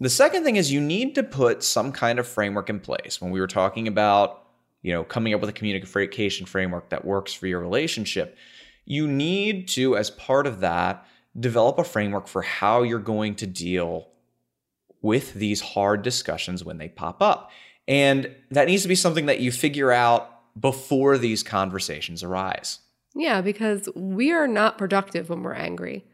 [0.00, 3.20] The second thing is you need to put some kind of framework in place.
[3.20, 4.41] When we were talking about,
[4.82, 8.36] you know, coming up with a communication framework that works for your relationship,
[8.84, 11.06] you need to as part of that
[11.38, 14.08] develop a framework for how you're going to deal
[15.00, 17.50] with these hard discussions when they pop up.
[17.88, 20.28] And that needs to be something that you figure out
[20.60, 22.78] before these conversations arise.
[23.14, 26.04] Yeah, because we are not productive when we're angry.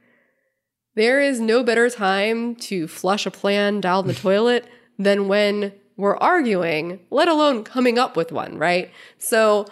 [0.94, 4.66] There is no better time to flush a plan down the toilet
[4.98, 8.90] than when we're arguing, let alone coming up with one, right?
[9.18, 9.66] So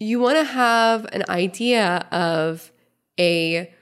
[0.00, 2.72] you want to have an idea of
[3.20, 3.72] a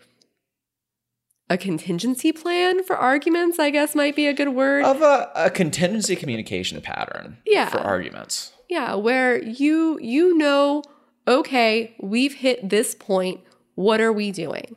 [1.49, 4.85] a contingency plan for arguments, I guess might be a good word.
[4.85, 7.71] Of a, a contingency communication pattern yeah.
[7.71, 8.53] for arguments.
[8.69, 10.83] Yeah, where you you know
[11.27, 13.41] okay, we've hit this point.
[13.77, 14.77] What are we doing?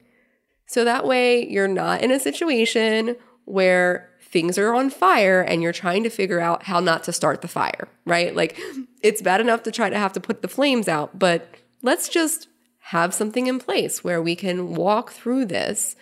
[0.67, 5.71] So that way you're not in a situation where things are on fire and you're
[5.71, 8.35] trying to figure out how not to start the fire, right?
[8.35, 8.59] Like
[9.01, 12.47] it's bad enough to try to have to put the flames out, but let's just
[12.87, 15.95] have something in place where we can walk through this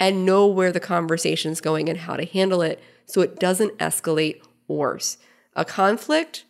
[0.00, 4.42] and know where the conversation's going and how to handle it so it doesn't escalate
[4.66, 5.18] worse.
[5.54, 6.44] A conflict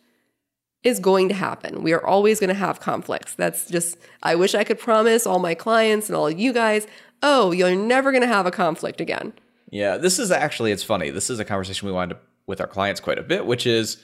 [0.83, 1.83] is going to happen.
[1.83, 3.35] We are always going to have conflicts.
[3.35, 6.87] That's just, I wish I could promise all my clients and all you guys,
[7.21, 9.33] oh, you're never going to have a conflict again.
[9.71, 11.09] Yeah, this is actually, it's funny.
[11.09, 13.97] This is a conversation we wanted to with our clients quite a bit, which is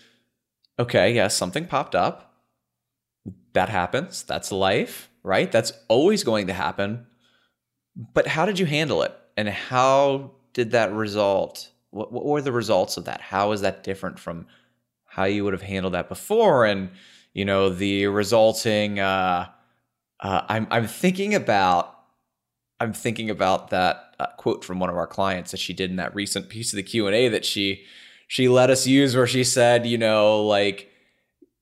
[0.80, 2.34] okay, yes, something popped up.
[3.54, 4.24] That happens.
[4.24, 5.52] That's life, right?
[5.52, 7.08] That's always going to happen.
[7.96, 9.14] But how did you handle it?
[9.36, 11.70] And how did that result?
[11.90, 13.20] What, what were the results of that?
[13.20, 14.46] How is that different from
[15.06, 16.66] how you would have handled that before?
[16.66, 16.92] And,
[17.34, 19.50] you know, the resulting, uh,
[20.20, 21.94] uh, I'm, I'm thinking about,
[22.80, 24.07] I'm thinking about that
[24.38, 26.84] quote from one of our clients that she did in that recent piece of the
[26.84, 27.84] Q and A that she,
[28.28, 30.90] she let us use where she said, you know, like,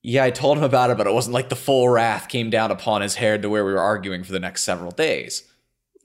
[0.01, 2.71] yeah, I told him about it, but it wasn't like the full wrath came down
[2.71, 5.43] upon his head to where we were arguing for the next several days.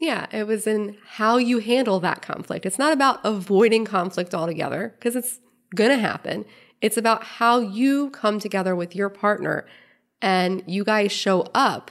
[0.01, 2.65] Yeah, it was in how you handle that conflict.
[2.65, 5.39] It's not about avoiding conflict altogether because it's
[5.75, 6.47] going to happen.
[6.81, 9.67] It's about how you come together with your partner
[10.23, 11.91] and you guys show up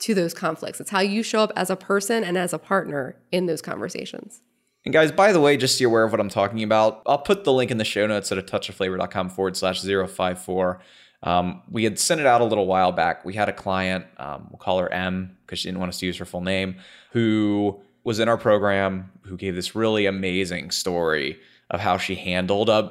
[0.00, 0.80] to those conflicts.
[0.80, 4.40] It's how you show up as a person and as a partner in those conversations.
[4.84, 7.18] And guys, by the way, just so you're aware of what I'm talking about, I'll
[7.18, 10.80] put the link in the show notes at a touchofflavor.com forward slash 054.
[11.22, 13.24] Um, we had sent it out a little while back.
[13.24, 16.06] We had a client, um, we'll call her M because she didn't want us to
[16.06, 16.76] use her full name,
[17.12, 22.70] who was in our program, who gave this really amazing story of how she handled
[22.70, 22.90] a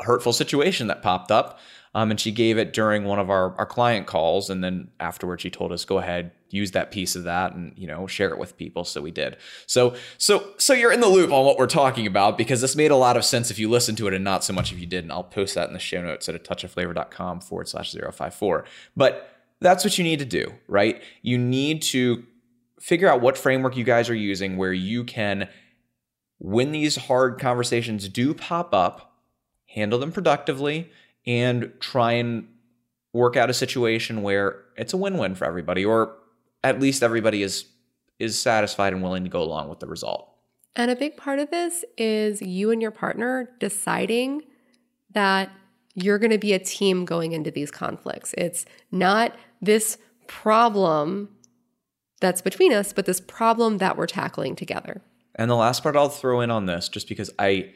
[0.00, 1.58] hurtful situation that popped up.
[1.96, 4.50] Um, and she gave it during one of our, our client calls.
[4.50, 7.86] And then afterwards, she told us, go ahead, use that piece of that and, you
[7.86, 8.84] know, share it with people.
[8.84, 9.38] So we did.
[9.64, 12.90] So, so, so you're in the loop on what we're talking about because this made
[12.90, 14.84] a lot of sense if you listened to it and not so much if you
[14.84, 15.10] didn't.
[15.10, 18.66] I'll post that in the show notes at a touch of touchofflavor.com forward slash 054.
[18.94, 19.30] But
[19.62, 21.02] that's what you need to do, right?
[21.22, 22.24] You need to
[22.78, 25.48] figure out what framework you guys are using where you can,
[26.36, 29.14] when these hard conversations do pop up,
[29.68, 30.90] handle them productively
[31.26, 32.48] and try and
[33.12, 36.16] work out a situation where it's a win-win for everybody or
[36.62, 37.66] at least everybody is
[38.18, 40.30] is satisfied and willing to go along with the result.
[40.74, 44.42] And a big part of this is you and your partner deciding
[45.12, 45.50] that
[45.94, 48.34] you're going to be a team going into these conflicts.
[48.38, 51.30] It's not this problem
[52.20, 55.02] that's between us, but this problem that we're tackling together.
[55.34, 57.72] And the last part I'll throw in on this just because I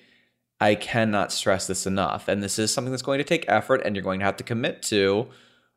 [0.60, 2.28] I cannot stress this enough.
[2.28, 4.44] And this is something that's going to take effort and you're going to have to
[4.44, 5.28] commit to,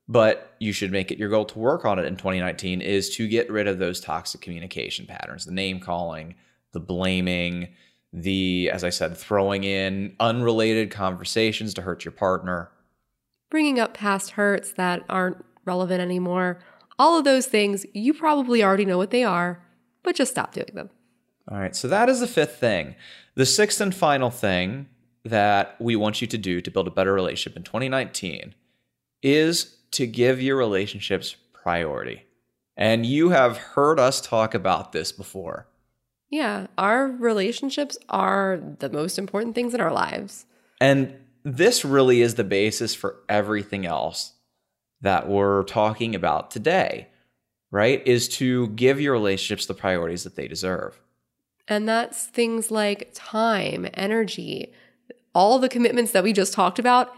[0.07, 3.27] but you should make it your goal to work on it in 2019 is to
[3.27, 6.35] get rid of those toxic communication patterns, the name calling,
[6.73, 7.69] the blaming,
[8.11, 12.69] the, as I said, throwing in unrelated conversations to hurt your partner,
[13.49, 16.59] bringing up past hurts that aren't relevant anymore.
[16.99, 19.63] All of those things, you probably already know what they are,
[20.03, 20.89] but just stop doing them.
[21.51, 22.95] All right, so that is the fifth thing.
[23.35, 24.87] The sixth and final thing
[25.25, 28.55] that we want you to do to build a better relationship in 2019
[29.21, 32.23] is to give your relationships priority.
[32.75, 35.67] And you have heard us talk about this before.
[36.29, 40.45] Yeah, our relationships are the most important things in our lives.
[40.81, 44.33] And this really is the basis for everything else
[45.01, 47.09] that we're talking about today,
[47.71, 48.01] right?
[48.07, 50.99] Is to give your relationships the priorities that they deserve.
[51.67, 54.73] And that's things like time, energy,
[55.33, 57.13] all the commitments that we just talked about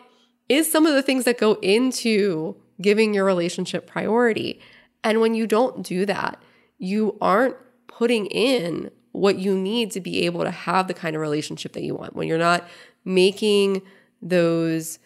[0.48, 4.60] is some of the things that go into giving your relationship priority.
[5.04, 6.42] And when you don't do that,
[6.78, 7.56] you aren't
[7.88, 11.84] putting in what you need to be able to have the kind of relationship that
[11.84, 12.16] you want.
[12.16, 12.68] When you're not
[13.06, 13.82] making
[14.22, 15.00] those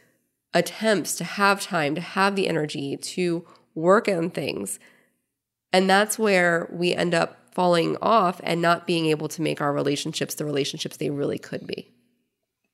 [0.54, 4.80] attempts to have time, to have the energy to work on things.
[5.71, 9.73] And that's where we end up falling off and not being able to make our
[9.73, 11.93] relationships the relationships they really could be.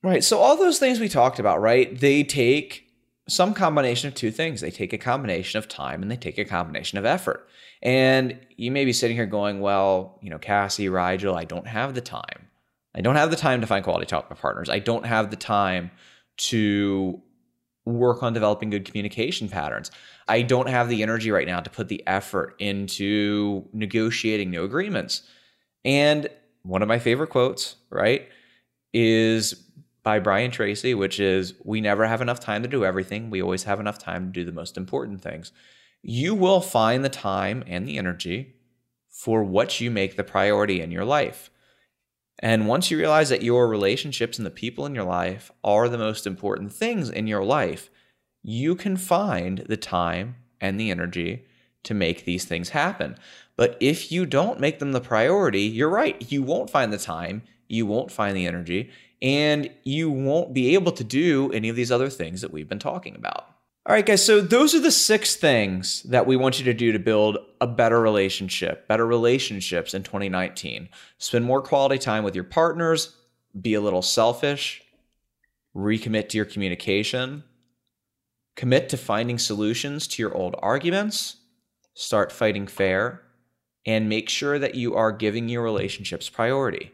[0.03, 0.23] Right.
[0.23, 1.99] So all those things we talked about, right?
[1.99, 2.87] They take
[3.27, 4.61] some combination of two things.
[4.61, 7.47] They take a combination of time and they take a combination of effort.
[7.81, 11.95] And you may be sitting here going, well, you know, Cassie, Rigel, I don't have
[11.95, 12.49] the time.
[12.95, 14.69] I don't have the time to find quality talk with partners.
[14.69, 15.91] I don't have the time
[16.37, 17.21] to
[17.85, 19.91] work on developing good communication patterns.
[20.27, 25.21] I don't have the energy right now to put the effort into negotiating new agreements.
[25.83, 26.29] And
[26.63, 28.27] one of my favorite quotes, right,
[28.93, 29.53] is
[30.03, 33.29] by Brian Tracy, which is We never have enough time to do everything.
[33.29, 35.51] We always have enough time to do the most important things.
[36.01, 38.55] You will find the time and the energy
[39.09, 41.49] for what you make the priority in your life.
[42.39, 45.97] And once you realize that your relationships and the people in your life are the
[45.97, 47.89] most important things in your life,
[48.47, 51.43] you can find the time and the energy
[51.83, 53.17] to make these things happen.
[53.55, 57.41] But if you don't make them the priority, you're right, you won't find the time,
[57.67, 61.91] you won't find the energy, and you won't be able to do any of these
[61.91, 63.47] other things that we've been talking about.
[63.87, 66.91] All right, guys, so those are the six things that we want you to do
[66.91, 70.89] to build a better relationship, better relationships in 2019.
[71.17, 73.15] Spend more quality time with your partners,
[73.59, 74.83] be a little selfish,
[75.75, 77.43] recommit to your communication,
[78.55, 81.37] commit to finding solutions to your old arguments,
[81.93, 83.21] start fighting fair,
[83.85, 86.91] and make sure that you are giving your relationships priority.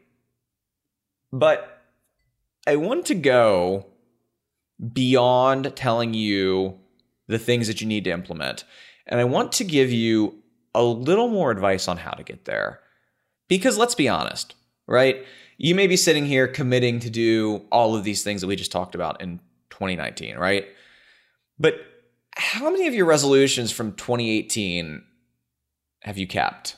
[1.32, 1.82] But
[2.68, 3.86] I want to go
[4.94, 6.80] beyond telling you
[7.28, 8.64] the things that you need to implement.
[9.08, 10.36] And I want to give you
[10.76, 12.80] a little more advice on how to get there.
[13.48, 14.56] Because let's be honest,
[14.88, 15.26] right?
[15.58, 18.72] You may be sitting here committing to do all of these things that we just
[18.72, 19.40] talked about in
[19.70, 20.66] 2019, right?
[21.62, 21.76] But
[22.36, 25.04] how many of your resolutions from 2018
[26.02, 26.78] have you kept?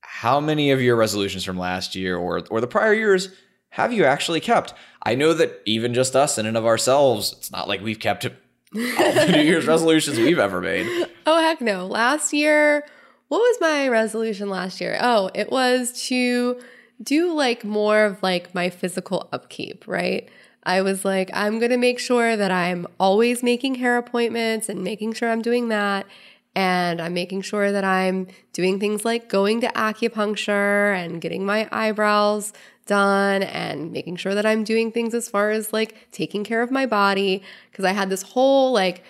[0.00, 3.28] How many of your resolutions from last year or, or the prior years
[3.70, 4.74] have you actually kept?
[5.04, 8.26] I know that even just us in and of ourselves, it's not like we've kept
[8.26, 8.32] all
[8.74, 11.06] the New Year's resolutions we've ever made.
[11.24, 11.86] Oh, heck no.
[11.86, 12.84] Last year,
[13.28, 14.98] what was my resolution last year?
[15.00, 16.60] Oh, it was to
[17.00, 20.28] do like more of like my physical upkeep, right?
[20.68, 24.84] I was like, I'm going to make sure that I'm always making hair appointments and
[24.84, 26.06] making sure I'm doing that.
[26.54, 31.70] And I'm making sure that I'm doing things like going to acupuncture and getting my
[31.72, 32.52] eyebrows
[32.84, 36.70] done and making sure that I'm doing things as far as like taking care of
[36.70, 37.42] my body.
[37.72, 39.02] Cause I had this whole like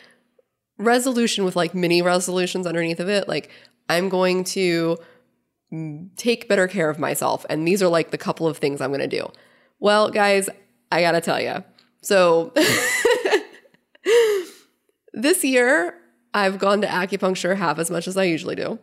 [0.79, 3.27] resolution with like mini resolutions underneath of it.
[3.27, 3.51] Like,
[3.89, 4.97] I'm going to
[6.15, 7.45] take better care of myself.
[7.51, 9.29] And these are like the couple of things I'm going to do.
[9.81, 10.49] Well, guys,
[10.91, 11.63] I got to tell you.
[12.01, 12.53] So
[15.13, 15.95] this year,
[16.35, 18.79] I've gone to acupuncture half as much as I usually do.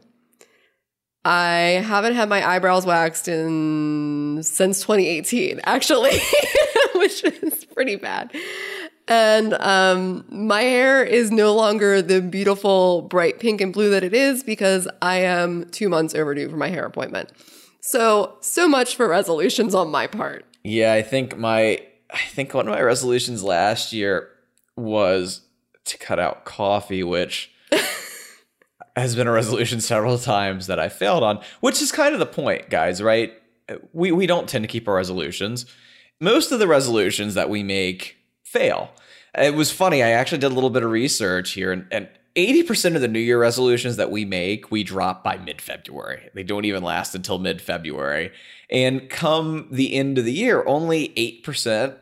[1.24, 6.20] I haven't had my eyebrows waxed in since 2018, actually,
[6.95, 8.32] which is pretty bad.
[9.08, 14.14] And um, my hair is no longer the beautiful bright pink and blue that it
[14.14, 17.32] is because I am two months overdue for my hair appointment.
[17.82, 20.45] So, so much for resolutions on my part.
[20.64, 21.82] Yeah, I think my
[22.16, 24.30] I think one of my resolutions last year
[24.78, 25.41] was
[25.84, 27.51] to cut out coffee, which
[28.95, 32.26] has been a resolution several times that I failed on, which is kind of the
[32.26, 33.34] point, guys, right?
[33.91, 35.66] We we don't tend to keep our resolutions.
[36.22, 38.91] Most of the resolutions that we make fail.
[39.38, 40.01] It was funny.
[40.01, 42.07] I actually did a little bit of research here, and, and
[42.38, 46.30] 80% of the New Year resolutions that we make, we drop by mid February.
[46.34, 48.32] They don't even last until mid February.
[48.70, 51.97] And come the end of the year, only 8%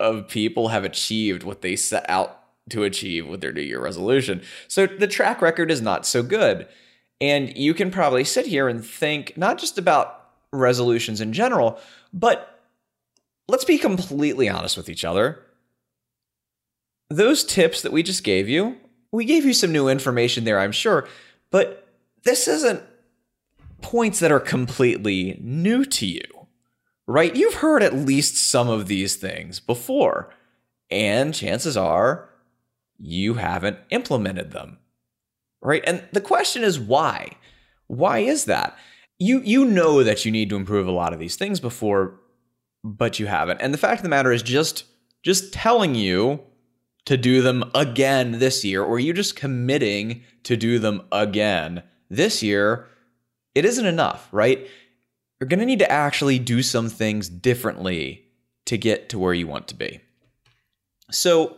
[0.00, 2.38] of people have achieved what they set out
[2.70, 4.42] to achieve with their New Year resolution.
[4.66, 6.66] So the track record is not so good.
[7.20, 11.78] And you can probably sit here and think not just about resolutions in general,
[12.12, 12.60] but
[13.46, 15.44] let's be completely honest with each other
[17.10, 18.76] those tips that we just gave you,
[19.12, 21.08] we gave you some new information there, I'm sure,
[21.50, 21.88] but
[22.22, 22.82] this isn't
[23.82, 26.39] points that are completely new to you,
[27.10, 27.34] right?
[27.34, 30.32] You've heard at least some of these things before,
[30.90, 32.30] and chances are
[32.98, 34.78] you haven't implemented them,
[35.60, 35.82] right?
[35.86, 37.32] And the question is why?
[37.88, 38.78] Why is that?
[39.18, 42.20] You you know that you need to improve a lot of these things before,
[42.84, 43.60] but you haven't.
[43.60, 44.84] And the fact of the matter is just
[45.24, 46.40] just telling you
[47.06, 52.40] to do them again this year, or you just committing to do them again this
[52.40, 52.86] year,
[53.56, 54.68] it isn't enough, right?
[55.40, 58.26] You're going to need to actually do some things differently
[58.66, 60.00] to get to where you want to be.
[61.10, 61.56] So,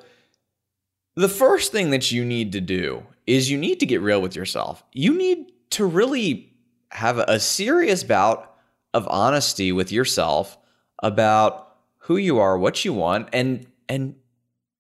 [1.15, 4.35] the first thing that you need to do is you need to get real with
[4.35, 4.83] yourself.
[4.93, 6.55] You need to really
[6.91, 8.55] have a serious bout
[8.95, 10.57] of honesty with yourself
[11.03, 14.15] about who you are, what you want, and and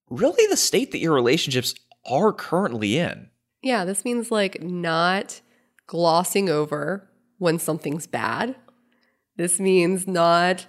[0.08, 1.74] really the state that your relationships
[2.10, 3.28] are currently in.
[3.62, 5.40] Yeah, this means like not
[5.86, 8.54] glossing over when something's bad.
[9.36, 10.66] This means not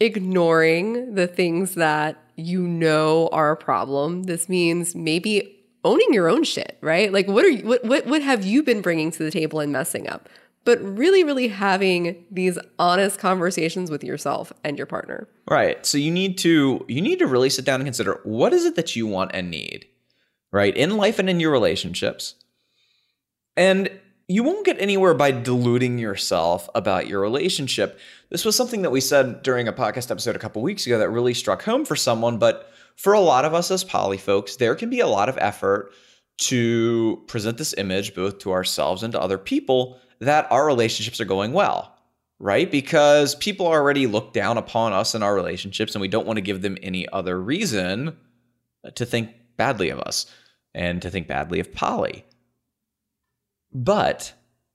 [0.00, 4.24] ignoring the things that you know are a problem.
[4.24, 7.12] This means maybe owning your own shit, right?
[7.12, 9.72] Like what are you, what what what have you been bringing to the table and
[9.72, 10.28] messing up?
[10.64, 15.28] but really, really having these honest conversations with yourself and your partner.
[15.48, 15.84] Right.
[15.84, 18.76] So you need to you need to really sit down and consider what is it
[18.76, 19.86] that you want and need,
[20.52, 20.76] right?
[20.76, 22.36] In life and in your relationships.
[23.56, 23.90] And
[24.32, 27.98] you won't get anywhere by deluding yourself about your relationship.
[28.30, 31.10] This was something that we said during a podcast episode a couple weeks ago that
[31.10, 34.74] really struck home for someone, but for a lot of us as poly folks, there
[34.74, 35.92] can be a lot of effort
[36.38, 41.26] to present this image both to ourselves and to other people that our relationships are
[41.26, 41.94] going well,
[42.38, 42.70] right?
[42.70, 46.42] Because people already look down upon us in our relationships and we don't want to
[46.42, 48.16] give them any other reason
[48.94, 49.28] to think
[49.58, 50.24] badly of us
[50.74, 52.24] and to think badly of Poly.
[53.72, 54.34] But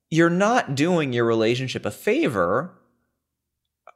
[0.10, 2.74] you're not doing your relationship a favor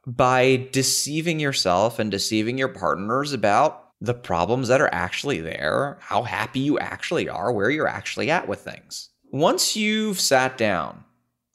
[0.06, 6.24] by deceiving yourself and deceiving your partners about the problems that are actually there, how
[6.24, 9.10] happy you actually are, where you're actually at with things.
[9.30, 11.04] Once you've sat down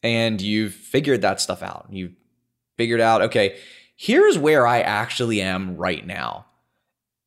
[0.01, 2.13] and you've figured that stuff out, you've
[2.77, 3.57] figured out, okay,
[3.97, 6.45] here's where I actually am right now.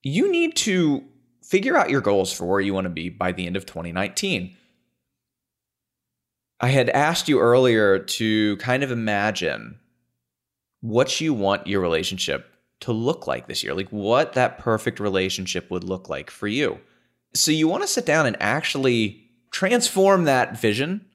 [0.02, 1.04] You need to
[1.42, 4.56] figure out your goals for where you want to be by the end of 2019.
[6.60, 9.78] I had asked you earlier to kind of imagine
[10.80, 12.46] what you want your relationship
[12.80, 16.78] to look like this year, like what that perfect relationship would look like for you.
[17.34, 21.06] So you want to sit down and actually transform that vision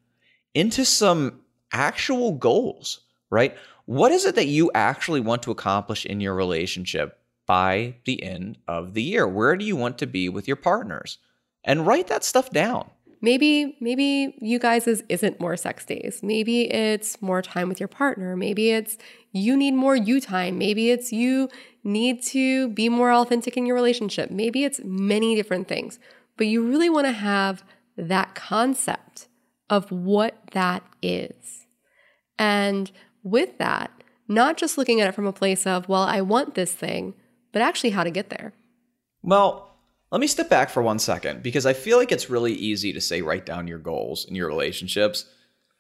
[0.54, 1.42] into some
[1.72, 3.56] actual goals, right?
[3.86, 8.58] What is it that you actually want to accomplish in your relationship by the end
[8.68, 9.28] of the year?
[9.28, 11.20] Where do you want to be with your partners?
[11.64, 12.90] And write that stuff down.
[13.22, 16.22] Maybe maybe you guys is isn't more sex days.
[16.22, 18.36] Maybe it's more time with your partner.
[18.36, 18.98] Maybe it's
[19.32, 20.58] you need more you time.
[20.58, 21.50] Maybe it's you
[21.84, 24.32] need to be more authentic in your relationship.
[24.32, 26.00] Maybe it's many different things.
[26.38, 27.64] But you really want to have
[27.98, 29.28] that concept
[29.70, 31.68] of what that is.
[32.38, 32.92] And
[33.24, 33.92] with that,
[34.28, 37.14] not just looking at it from a place of, well, I want this thing,
[37.52, 38.54] but actually how to get there.
[39.22, 39.75] Well,
[40.12, 43.02] let me step back for one second because I feel like it's really easy to
[43.02, 45.26] say write down your goals in your relationships,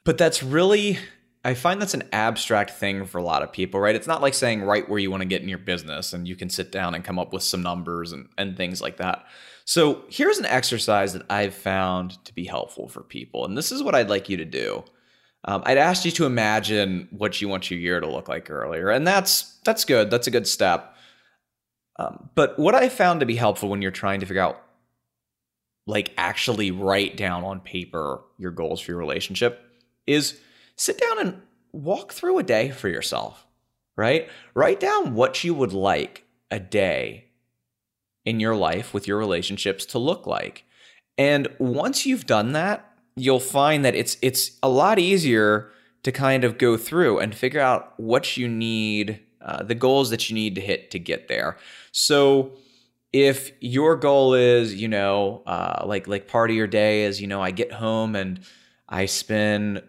[0.04, 0.98] but that's really
[1.44, 3.96] I find that's an abstract thing for a lot of people, right?
[3.96, 6.36] It's not like saying write where you want to get in your business and you
[6.36, 9.26] can sit down and come up with some numbers and, and things like that.
[9.64, 13.46] So here's an exercise that I've found to be helpful for people.
[13.46, 14.84] And this is what I'd like you to do.
[15.44, 18.90] Um, I'd asked you to imagine what you want your year to look like earlier,
[18.90, 20.10] and that's that's good.
[20.10, 20.95] That's a good step.
[21.98, 24.62] Um, but what I found to be helpful when you're trying to figure out,
[25.88, 29.62] like, actually write down on paper your goals for your relationship,
[30.06, 30.40] is
[30.76, 31.42] sit down and
[31.72, 33.46] walk through a day for yourself.
[33.98, 34.30] Right?
[34.54, 37.28] Write down what you would like a day
[38.26, 40.66] in your life with your relationships to look like.
[41.18, 45.72] And once you've done that, you'll find that it's it's a lot easier
[46.04, 50.30] to kind of go through and figure out what you need, uh, the goals that
[50.30, 51.58] you need to hit to get there.
[51.92, 52.52] So
[53.14, 57.28] if your goal is, you know, uh, like like part of your day is, you
[57.28, 58.42] know, I get home and
[58.90, 59.82] I spend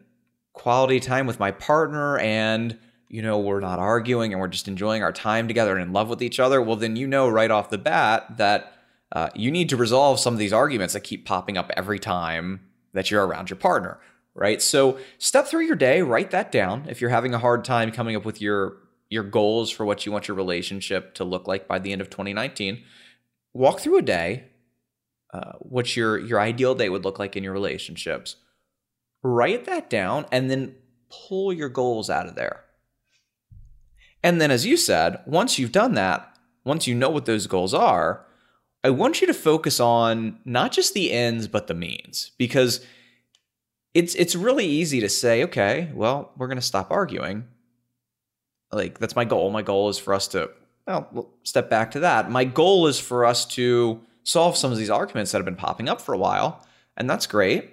[0.52, 2.78] quality time with my partner and
[3.08, 6.08] you know we're not arguing and we're just enjoying our time together and in love
[6.08, 8.76] with each other well then you know right off the bat that
[9.12, 12.60] uh, you need to resolve some of these arguments that keep popping up every time
[12.92, 14.00] that you're around your partner,
[14.34, 14.60] right?
[14.60, 16.86] So step through your day, write that down.
[16.88, 18.78] If you're having a hard time coming up with your
[19.08, 22.10] your goals for what you want your relationship to look like by the end of
[22.10, 22.82] 2019,
[23.52, 24.44] walk through a day,
[25.32, 28.36] uh, what your your ideal day would look like in your relationships.
[29.22, 30.74] Write that down, and then
[31.10, 32.64] pull your goals out of there.
[34.22, 37.74] And then, as you said, once you've done that, once you know what those goals
[37.74, 38.26] are,
[38.82, 42.84] I want you to focus on not just the ends but the means because
[43.94, 47.46] it's it's really easy to say, okay, well, we're going to stop arguing.
[48.76, 49.50] Like that's my goal.
[49.50, 50.50] My goal is for us to
[50.86, 52.30] well, step back to that.
[52.30, 55.88] My goal is for us to solve some of these arguments that have been popping
[55.88, 56.64] up for a while,
[56.96, 57.70] and that's great.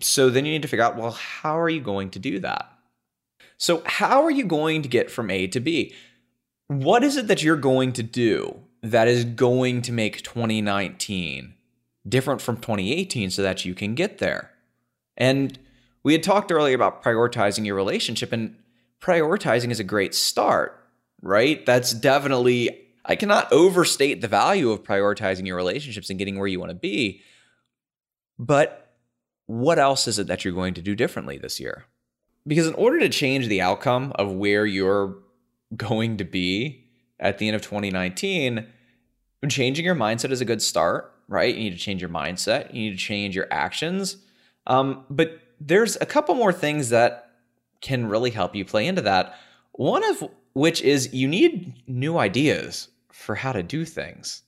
[0.00, 2.68] So then you need to figure out, well, how are you going to do that?
[3.58, 5.94] So how are you going to get from A to B?
[6.66, 11.54] What is it that you're going to do that is going to make 2019
[12.06, 14.50] different from 2018 so that you can get there.
[15.16, 15.58] And
[16.02, 18.56] we had talked earlier about prioritizing your relationship, and
[19.04, 20.82] prioritizing is a great start,
[21.20, 21.64] right?
[21.66, 26.58] That's definitely, I cannot overstate the value of prioritizing your relationships and getting where you
[26.58, 27.20] want to be.
[28.38, 28.94] But
[29.44, 31.84] what else is it that you're going to do differently this year?
[32.46, 35.18] Because in order to change the outcome of where you're
[35.76, 36.86] going to be
[37.20, 38.66] at the end of 2019,
[39.50, 41.54] changing your mindset is a good start, right?
[41.54, 44.16] You need to change your mindset, you need to change your actions.
[44.66, 47.23] Um, but there's a couple more things that
[47.84, 49.38] can really help you play into that.
[49.72, 54.42] One of which is you need new ideas for how to do things.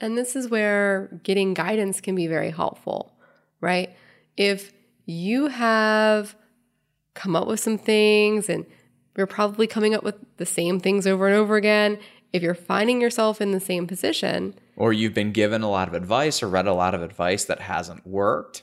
[0.00, 3.12] And this is where getting guidance can be very helpful,
[3.60, 3.94] right?
[4.36, 4.72] If
[5.04, 6.36] you have
[7.14, 8.64] come up with some things and
[9.18, 11.98] you're probably coming up with the same things over and over again.
[12.32, 15.94] If you're finding yourself in the same position, or you've been given a lot of
[15.94, 18.62] advice or read a lot of advice that hasn't worked,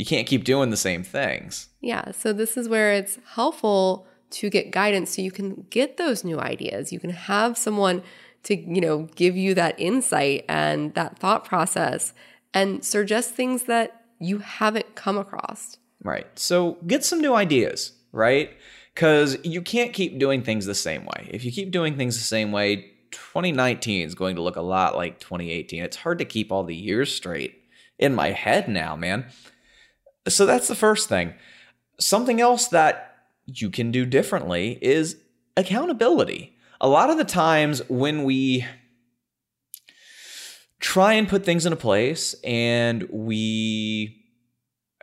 [0.00, 1.68] you can't keep doing the same things.
[1.82, 2.12] Yeah.
[2.12, 6.40] So, this is where it's helpful to get guidance so you can get those new
[6.40, 6.92] ideas.
[6.92, 8.02] You can have someone
[8.44, 12.14] to, you know, give you that insight and that thought process
[12.54, 15.76] and suggest things that you haven't come across.
[16.02, 16.26] Right.
[16.38, 18.50] So, get some new ideas, right?
[18.94, 21.30] because you can't keep doing things the same way.
[21.30, 24.96] If you keep doing things the same way, 2019 is going to look a lot
[24.96, 25.82] like 2018.
[25.82, 27.64] It's hard to keep all the years straight
[27.98, 29.26] in my head now, man.
[30.30, 31.34] So that's the first thing.
[31.98, 33.16] Something else that
[33.46, 35.16] you can do differently is
[35.56, 36.56] accountability.
[36.80, 38.64] A lot of the times when we
[40.78, 44.16] try and put things into place and we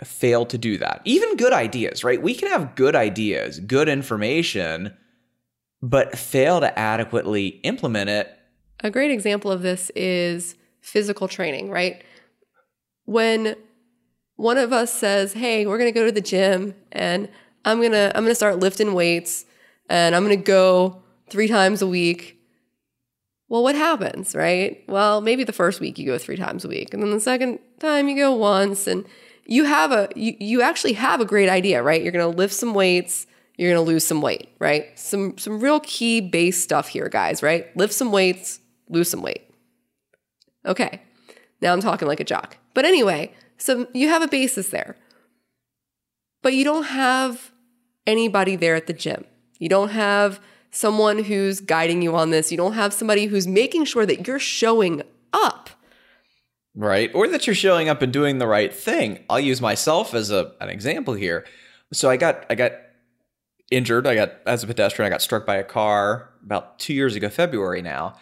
[0.04, 1.02] fail to do that.
[1.06, 2.22] Even good ideas, right?
[2.22, 4.96] We can have good ideas, good information,
[5.82, 8.32] but fail to adequately implement it.
[8.82, 12.04] A great example of this is physical training, right?
[13.06, 13.56] When
[14.38, 17.30] one of us says, "Hey, we're to go to the gym and
[17.66, 19.46] I'm to I'm to start lifting weights
[19.90, 22.40] and I'm to go 3 times a week."
[23.50, 24.84] Well, what happens, right?
[24.88, 27.60] Well, maybe the first week you go 3 times a week and then the second
[27.80, 29.06] time you go once and
[29.46, 32.02] you have a you, you actually have a great idea, right?
[32.02, 33.26] You're to lift some weights,
[33.58, 34.98] you're to lose some weight, right?
[35.00, 37.76] Some some real key base stuff here, guys, right?
[37.76, 38.60] Lift some weights,
[38.90, 39.50] lose some weight.
[40.66, 41.02] Okay.
[41.62, 42.58] Now I'm talking like a jock.
[42.74, 44.96] But anyway, so you have a basis there.
[46.42, 47.52] But you don't have
[48.06, 49.26] anybody there at the gym.
[49.60, 50.40] You don't have
[50.72, 52.52] someone who's guiding you on this.
[52.52, 55.02] You don't have somebody who's making sure that you're showing
[55.34, 55.70] up.
[56.76, 57.10] Right?
[57.16, 59.24] Or that you're showing up and doing the right thing.
[59.30, 61.46] I'll use myself as a, an example here.
[61.92, 62.74] So I got I got
[63.72, 64.06] injured.
[64.06, 67.30] I got as a pedestrian, I got struck by a car about 2 years ago
[67.30, 68.16] February now.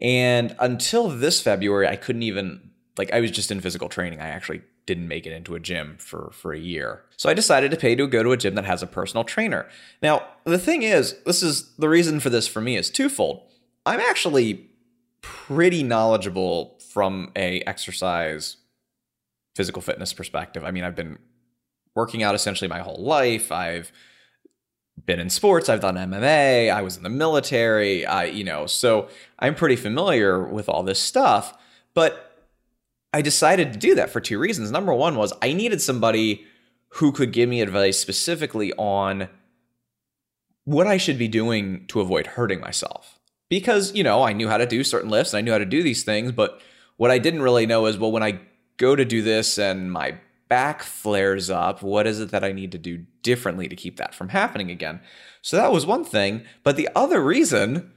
[0.00, 4.20] And until this February, I couldn't even like I was just in physical training.
[4.20, 7.02] I actually didn't make it into a gym for for a year.
[7.16, 9.68] So I decided to pay to go to a gym that has a personal trainer.
[10.02, 13.42] Now, the thing is, this is the reason for this for me is twofold.
[13.86, 14.68] I'm actually
[15.20, 18.56] pretty knowledgeable from a exercise
[19.54, 20.64] physical fitness perspective.
[20.64, 21.18] I mean, I've been
[21.94, 23.52] working out essentially my whole life.
[23.52, 23.92] I've
[25.06, 29.08] been in sports, I've done MMA, I was in the military, I you know, so
[29.38, 31.56] I'm pretty familiar with all this stuff,
[31.94, 32.31] but
[33.12, 34.70] I decided to do that for two reasons.
[34.70, 36.46] Number one was I needed somebody
[36.96, 39.28] who could give me advice specifically on
[40.64, 43.18] what I should be doing to avoid hurting myself.
[43.48, 45.66] Because, you know, I knew how to do certain lifts and I knew how to
[45.66, 46.60] do these things, but
[46.96, 48.40] what I didn't really know is well, when I
[48.76, 52.72] go to do this and my back flares up, what is it that I need
[52.72, 55.00] to do differently to keep that from happening again?
[55.42, 56.44] So that was one thing.
[56.62, 57.92] But the other reason,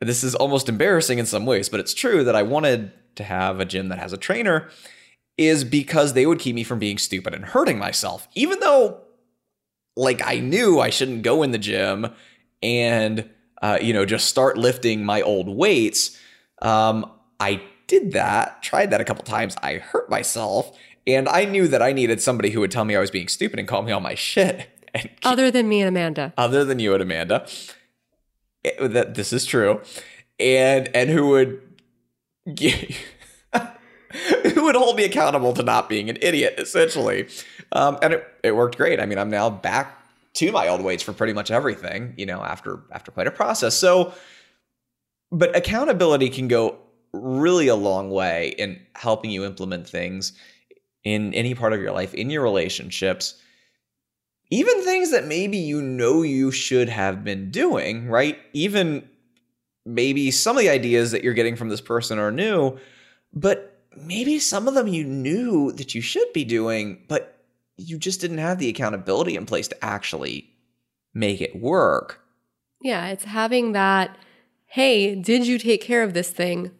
[0.00, 3.60] this is almost embarrassing in some ways, but it's true that I wanted to have
[3.60, 4.68] a gym that has a trainer
[5.38, 8.28] is because they would keep me from being stupid and hurting myself.
[8.34, 9.00] Even though,
[9.96, 12.08] like, I knew I shouldn't go in the gym
[12.62, 13.28] and,
[13.60, 16.18] uh, you know, just start lifting my old weights.
[16.60, 17.10] Um,
[17.40, 19.56] I did that, tried that a couple times.
[19.62, 20.76] I hurt myself.
[21.06, 23.58] And I knew that I needed somebody who would tell me I was being stupid
[23.58, 24.68] and call me on my shit.
[24.94, 26.34] And other than me and Amanda.
[26.36, 27.46] Other than you and Amanda.
[28.62, 29.80] It, that this is true.
[30.38, 31.71] And and who would
[32.46, 32.56] who
[34.64, 37.28] would hold me accountable to not being an idiot, essentially.
[37.72, 39.00] Um, and it, it worked great.
[39.00, 39.98] I mean, I'm now back
[40.34, 43.76] to my old weights for pretty much everything, you know, after after quite a process.
[43.76, 44.12] So,
[45.30, 46.78] but accountability can go
[47.12, 50.32] really a long way in helping you implement things
[51.04, 53.34] in any part of your life, in your relationships,
[54.50, 58.38] even things that maybe you know you should have been doing, right?
[58.52, 59.08] Even
[59.84, 62.78] maybe some of the ideas that you're getting from this person are new,
[63.32, 67.44] but maybe some of them you knew that you should be doing, but
[67.76, 70.48] you just didn't have the accountability in place to actually
[71.14, 72.20] make it work.
[72.80, 74.16] Yeah, it's having that,
[74.66, 76.70] hey, did you take care of this thing?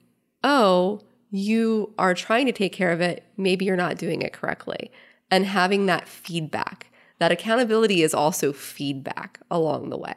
[0.43, 1.01] Oh,
[1.31, 3.25] you are trying to take care of it.
[3.37, 4.91] Maybe you're not doing it correctly.
[5.31, 6.89] And having that feedback.
[7.19, 10.17] That accountability is also feedback along the way.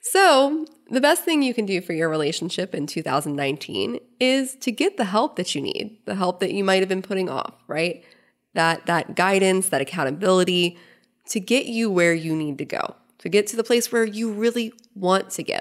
[0.00, 4.96] So, the best thing you can do for your relationship in 2019 is to get
[4.96, 8.02] the help that you need, the help that you might have been putting off, right?
[8.54, 10.78] That that guidance, that accountability
[11.28, 14.32] to get you where you need to go, to get to the place where you
[14.32, 15.60] really want to go.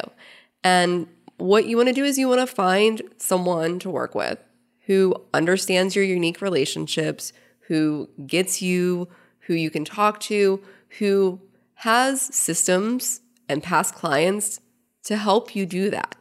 [0.64, 4.40] And what you want to do is you want to find someone to work with
[4.86, 7.32] who understands your unique relationships,
[7.68, 9.08] who gets you,
[9.42, 10.62] who you can talk to,
[10.98, 11.40] who
[11.76, 14.62] has systems and past clients
[15.04, 16.16] to help you do that.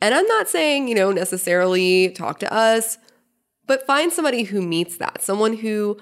[0.00, 2.98] And I'm not saying, you know, necessarily talk to us,
[3.66, 5.98] but find somebody who meets that, someone who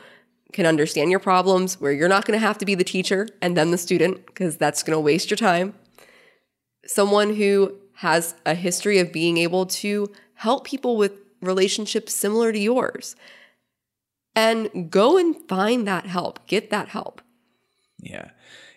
[0.53, 3.57] can understand your problems, where you're not going to have to be the teacher and
[3.57, 5.75] then the student, because that's going to waste your time.
[6.87, 12.59] Someone who has a history of being able to help people with relationships similar to
[12.59, 13.17] yours.
[14.35, 17.21] And go and find that help, get that help.
[17.99, 18.31] Yeah.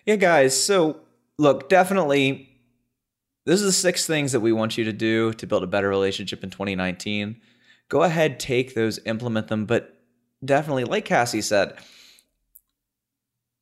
[0.04, 0.60] Yeah, guys.
[0.60, 1.00] So,
[1.38, 2.48] look, definitely
[3.44, 5.88] this is the six things that we want you to do to build a better
[5.88, 7.40] relationship in 2019.
[7.88, 10.00] Go ahead, take those, implement them, but
[10.44, 11.74] definitely, like Cassie said,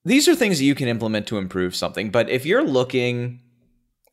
[0.04, 2.10] these are things that you can implement to improve something.
[2.10, 3.40] But if you're looking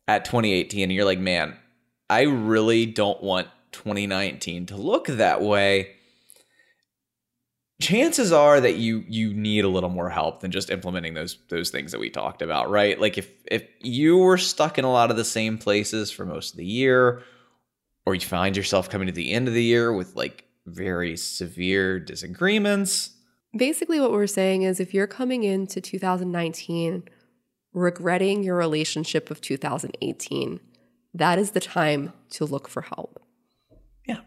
[0.08, 1.56] at 2018 and you're like, man,
[2.10, 5.97] I really don't want 2019 to look that way,
[7.80, 11.70] chances are that you you need a little more help than just implementing those those
[11.70, 13.00] things that we talked about, right?
[13.00, 16.52] Like if if you were stuck in a lot of the same places for most
[16.52, 17.24] of the year
[18.06, 22.00] or you find yourself coming to the end of the year with like very severe
[22.00, 23.12] disagreements,
[23.56, 27.04] Basically, what we're saying is if you're coming into 2019
[27.74, 30.60] regretting your relationship of 2018,
[31.14, 33.22] that is the time to look for help.
[34.06, 34.22] Yeah.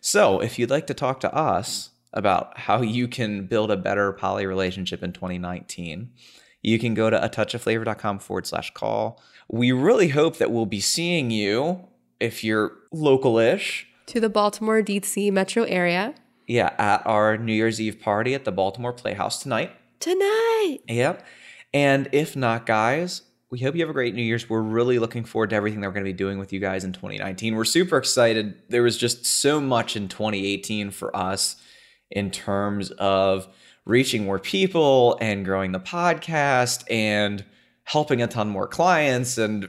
[0.00, 4.12] So if you'd like to talk to us about how you can build a better
[4.12, 6.10] poly relationship in 2019,
[6.62, 9.20] you can go to a touchofflavor.com forward slash call.
[9.48, 11.88] We really hope that we'll be seeing you
[12.20, 13.86] if you're local ish.
[14.06, 16.14] To the Baltimore DC metro area.
[16.46, 19.72] Yeah, at our New Year's Eve party at the Baltimore Playhouse tonight.
[20.00, 20.78] Tonight.
[20.88, 21.24] Yep.
[21.72, 24.48] And if not, guys, we hope you have a great New Year's.
[24.48, 26.84] We're really looking forward to everything that we're going to be doing with you guys
[26.84, 27.54] in 2019.
[27.54, 28.54] We're super excited.
[28.68, 31.56] There was just so much in 2018 for us
[32.12, 33.48] in terms of
[33.84, 37.44] reaching more people and growing the podcast and
[37.84, 39.38] helping a ton more clients.
[39.38, 39.68] And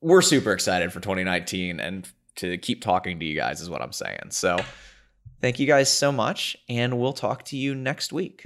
[0.00, 3.92] we're super excited for 2019 and to keep talking to you guys, is what I'm
[3.92, 4.30] saying.
[4.30, 4.58] So
[5.40, 6.56] thank you guys so much.
[6.68, 8.42] And we'll talk to you next week.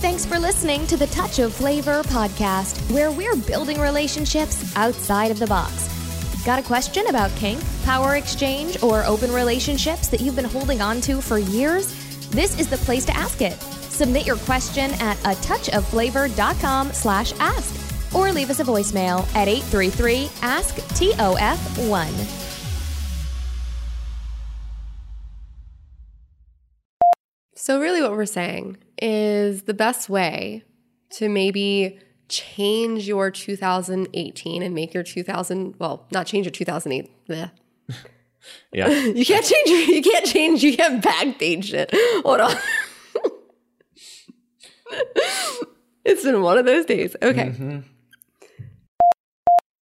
[0.00, 5.38] Thanks for listening to the Touch of Flavor podcast, where we're building relationships outside of
[5.38, 6.01] the box.
[6.44, 11.00] Got a question about kink, power exchange, or open relationships that you've been holding on
[11.02, 11.94] to for years?
[12.30, 13.60] This is the place to ask it.
[13.60, 20.28] Submit your question at a touchofflavor.com slash ask or leave us a voicemail at 833
[20.42, 22.12] ask TOF 1.
[27.54, 30.64] So, really, what we're saying is the best way
[31.10, 32.00] to maybe
[32.32, 37.28] change your 2018 and make your 2000 well, not change your 2008.
[37.28, 37.50] bleh.
[38.72, 38.88] Yeah.
[39.18, 41.90] You can't change you can't change, you can't backdate shit.
[42.24, 42.56] Hold on.
[46.04, 47.14] it's been one of those days.
[47.22, 47.50] Okay.
[47.50, 47.80] Mm-hmm.